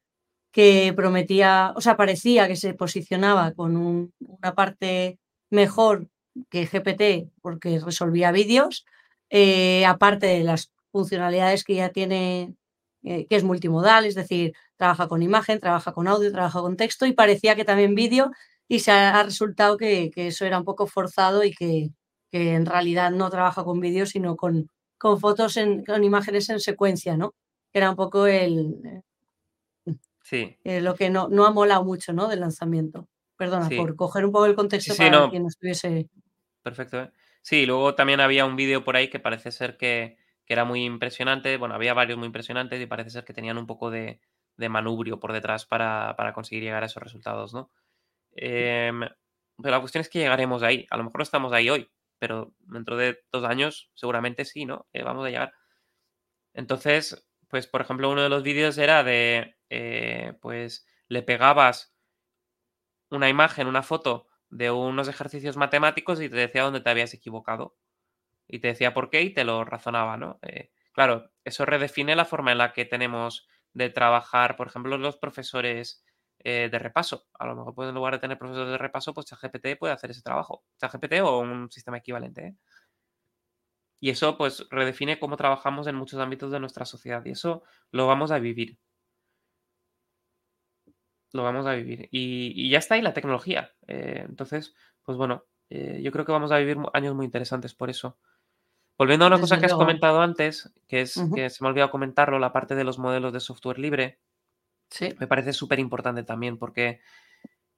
[0.52, 5.18] Que prometía, o sea, parecía que se posicionaba con una parte
[5.48, 6.08] mejor
[6.50, 8.84] que GPT porque resolvía vídeos,
[9.30, 12.54] eh, aparte de las funcionalidades que ya tiene,
[13.02, 17.14] que es multimodal, es decir, trabaja con imagen, trabaja con audio, trabaja con texto y
[17.14, 18.30] parecía que también vídeo
[18.68, 21.90] y se ha, resultado que, eso era un poco forzado y que,
[22.31, 26.61] que en realidad no trabaja con vídeo, sino con, con fotos, en, con imágenes en
[26.61, 27.35] secuencia, ¿no?
[27.72, 29.03] Que era un poco el...
[30.22, 30.57] Sí.
[30.62, 32.28] Eh, lo que no, no ha molado mucho, ¿no?
[32.28, 33.09] Del lanzamiento.
[33.37, 36.09] Perdona, por coger un poco el contexto para quien estuviese...
[36.62, 37.01] Perfecto.
[37.01, 37.11] ¿eh?
[37.43, 40.85] Sí, luego también había un vídeo por ahí que parece ser que, que, era muy
[40.85, 41.57] impresionante.
[41.57, 44.20] Bueno, había varios muy impresionantes y parece ser que tenían un poco de,
[44.57, 47.70] de manubrio por detrás para, para, conseguir llegar a esos resultados, ¿no?
[48.37, 48.93] Eh,
[49.57, 50.87] pero la cuestión es que llegaremos ahí.
[50.91, 51.89] A lo mejor no estamos ahí hoy,
[52.20, 54.88] pero dentro de dos años seguramente sí, ¿no?
[54.94, 55.54] Eh, vamos a llegar.
[56.54, 61.92] Entonces, pues por ejemplo, uno de los vídeos era de, eh, pues le pegabas
[63.10, 67.76] una imagen, una foto de unos ejercicios matemáticos y te decía dónde te habías equivocado.
[68.48, 70.38] Y te decía por qué y te lo razonaba, ¿no?
[70.42, 75.16] Eh, claro, eso redefine la forma en la que tenemos de trabajar, por ejemplo, los
[75.18, 76.04] profesores
[76.45, 77.26] eh, de repaso.
[77.38, 80.11] A lo mejor, pues, en lugar de tener profesores de repaso, pues ChatGPT puede hacer
[80.11, 80.64] ese trabajo.
[80.78, 82.47] ChatGPT o un sistema equivalente.
[82.47, 82.57] ¿eh?
[84.01, 87.24] Y eso, pues, redefine cómo trabajamos en muchos ámbitos de nuestra sociedad.
[87.24, 88.78] Y eso lo vamos a vivir.
[91.32, 92.09] Lo vamos a vivir.
[92.11, 93.72] Y, ya está ahí la tecnología.
[93.86, 94.74] Eh, entonces,
[95.05, 98.18] pues bueno, yo creo que vamos a vivir años muy interesantes por eso.
[99.01, 101.91] Volviendo a una cosa que has comentado antes, que es que se me ha olvidado
[101.91, 104.18] comentarlo, la parte de los modelos de software libre.
[105.18, 107.01] Me parece súper importante también porque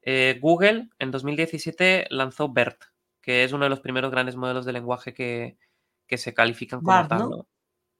[0.03, 2.83] eh, Google en 2017 lanzó BERT,
[3.21, 5.59] que es uno de los primeros grandes modelos de lenguaje que,
[6.09, 7.31] se califican como tal.
[7.31, 7.47] ¿no?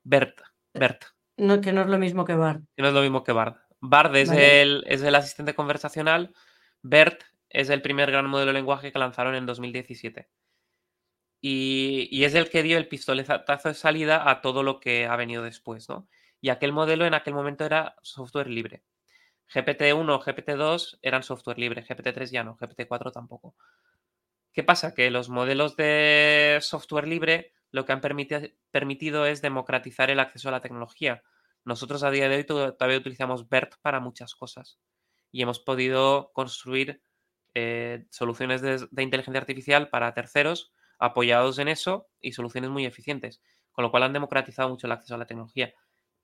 [0.05, 0.41] BERT,
[0.75, 1.05] eh, BERT.
[1.39, 2.63] No, que no es lo mismo que BARD.
[2.77, 3.57] Que no es lo mismo que BARD.
[3.81, 6.35] BARD es, el, es el asistente conversacional.
[6.83, 10.29] BERT es el primer gran modelo de lenguaje que lanzaron en 2017.
[11.41, 15.17] Y, y, es el que dio el pistoletazo de salida a todo lo que ha
[15.17, 16.07] venido después, ¿no?
[16.41, 18.85] Y aquel modelo en aquel momento era software libre.
[19.55, 23.55] GPT-1 GPT-2 eran software libre, GPT-3 ya no, GPT-4 tampoco.
[24.53, 24.95] ¿Qué pasa?
[24.95, 30.53] Que los modelos de software libre lo que han permitido es democratizar el acceso a
[30.53, 31.23] la tecnología.
[31.65, 34.79] Nosotros a día de hoy todavía utilizamos BERT para muchas cosas
[35.31, 37.03] y hemos podido construir
[37.55, 43.41] eh, soluciones de, inteligencia artificial para terceros apoyados en eso y soluciones muy eficientes,
[43.73, 45.73] con lo cual han democratizado mucho el acceso a la tecnología.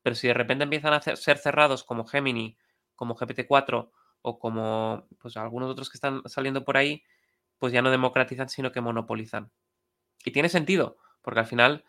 [0.02, 2.58] Pero si de repente empiezan a ser cerrados como Gemini
[2.98, 3.90] como GPT-4
[4.22, 7.04] o como pues, algunos otros que están saliendo por ahí,
[7.58, 9.52] pues ya no democratizan, sino que monopolizan.
[10.24, 11.84] Y tiene sentido, porque al final,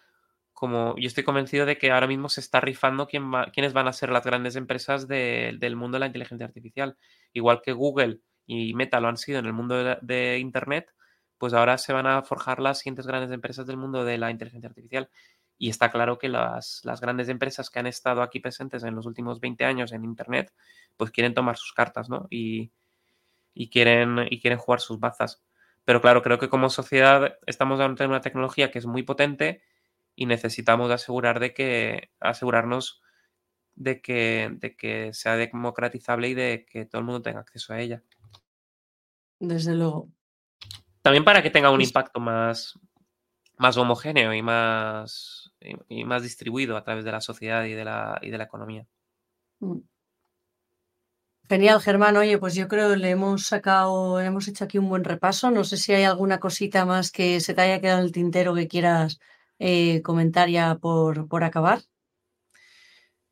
[0.53, 3.93] como yo estoy convencido de que ahora mismo se está rifando quién quiénes van a
[3.93, 6.95] ser las grandes empresas del mundo de la inteligencia artificial.
[7.33, 10.93] Igual que Google y Meta lo han sido en el mundo de, de Internet,
[11.39, 14.69] pues ahora se van a forjar las siguientes grandes empresas del mundo de la inteligencia
[14.69, 15.09] artificial.
[15.61, 19.41] Y está claro que las, grandes empresas que han estado aquí presentes en los últimos
[19.41, 20.53] 20 años en Internet,
[20.95, 22.27] pues quieren tomar sus cartas, ¿no?
[22.29, 22.71] Y,
[23.69, 25.43] quieren, y quieren jugar sus bazas.
[25.83, 29.61] Pero claro, creo que como sociedad estamos ante una tecnología que es muy potente
[30.15, 33.01] y necesitamos asegurar de que, asegurarnos
[33.75, 37.81] de que, de que sea democratizable y de que todo el mundo tenga acceso a
[37.81, 38.01] ella.
[39.39, 40.09] Desde luego.
[41.01, 42.79] También para que tenga un impacto más,
[43.57, 48.19] más homogéneo y más, y, más distribuido a través de la sociedad y de la,
[48.21, 48.85] y de la economía.
[49.59, 49.79] Mm.
[51.49, 52.15] Genial, Germán.
[52.15, 55.49] Oye, pues yo creo que le hemos sacado, hemos hecho aquí un buen repaso.
[55.49, 58.53] No sé si hay alguna cosita más que se te haya quedado en el tintero
[58.53, 59.19] que quieras
[59.57, 61.81] eh, comentar ya por, por acabar.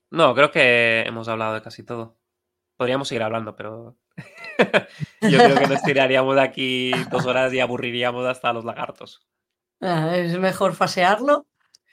[0.10, 2.18] No, creo que hemos hablado de casi todo.
[2.76, 3.98] Podríamos seguir hablando, pero
[5.22, 9.28] yo creo que nos tiraríamos de aquí dos horas y aburriríamos hasta los lagartos.
[9.80, 11.46] Ah, es mejor fasearlo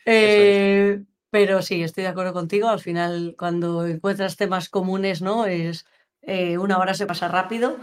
[0.05, 2.69] eh, pero sí, estoy de acuerdo contigo.
[2.69, 5.47] Al final, cuando encuentras temas comunes, ¿no?
[5.47, 5.85] Es
[6.23, 7.77] eh, una hora se pasa rápido.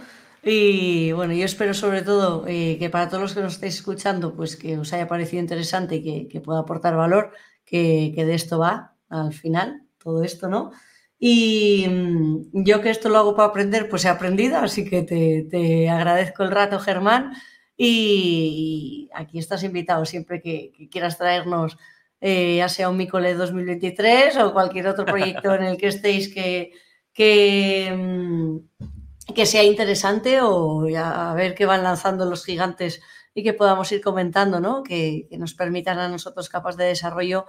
[0.43, 4.35] Y bueno, yo espero sobre todo eh, que para todos los que nos estéis escuchando,
[4.35, 7.31] pues que os haya parecido interesante y que, pueda aportar valor,
[7.65, 10.71] que, de esto va al final, todo esto, ¿no?
[11.19, 15.89] Y mm, yo que esto lo hago para aprender, pues he aprendido, así que te,
[15.89, 17.33] agradezco el rato, Germán.
[17.77, 21.77] Y, aquí estás invitado siempre que quieras traernos
[22.21, 26.71] eh, ya sea un Micole 2023 o cualquier otro proyecto en el que estéis que,
[27.13, 33.01] que, mm, que sea interesante o a ver qué van lanzando los gigantes
[33.33, 34.83] y que podamos ir comentando, ¿no?
[34.83, 37.45] que, nos permitan a nosotros capas de desarrollo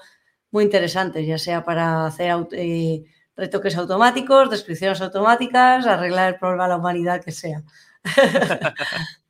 [0.50, 3.04] muy interesantes, ya sea para hacer eh,
[3.36, 7.62] retoques automáticos, descripciones automáticas, arreglar el problema a la humanidad que sea.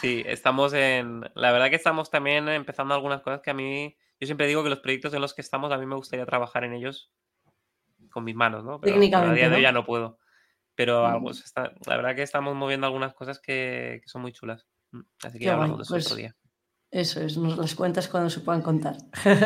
[0.00, 1.22] Sí, estamos en.
[1.34, 3.96] La verdad que estamos también empezando algunas cosas que a mí.
[4.20, 6.64] Yo siempre digo que los proyectos en los que estamos, a mí me gustaría trabajar
[6.64, 7.12] en ellos
[8.10, 8.80] con mis manos, ¿no?
[8.80, 10.18] Pero a día de hoy ya no puedo.
[10.74, 11.30] Pero algo,
[11.86, 14.66] la verdad que estamos moviendo algunas cosas que, son muy chulas.
[14.92, 16.36] Mm, así que ya hablamos de eso pues otro día.
[16.90, 18.96] Eso es, nos las cuentas cuando se puedan contar.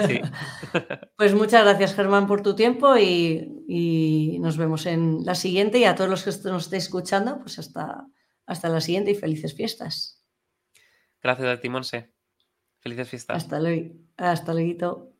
[0.06, 0.20] Sí.
[1.16, 5.78] pues muchas gracias, Germán, por tu tiempo y, y, nos vemos en la siguiente.
[5.78, 8.06] Y a todos los que nos estéis escuchando, pues hasta,
[8.46, 10.24] hasta la siguiente y felices fiestas.
[11.22, 12.12] Gracias a ti, Monse.
[12.80, 13.36] Felices fiestas.
[13.36, 13.94] Hasta luego.
[14.16, 15.08] Hasta luego.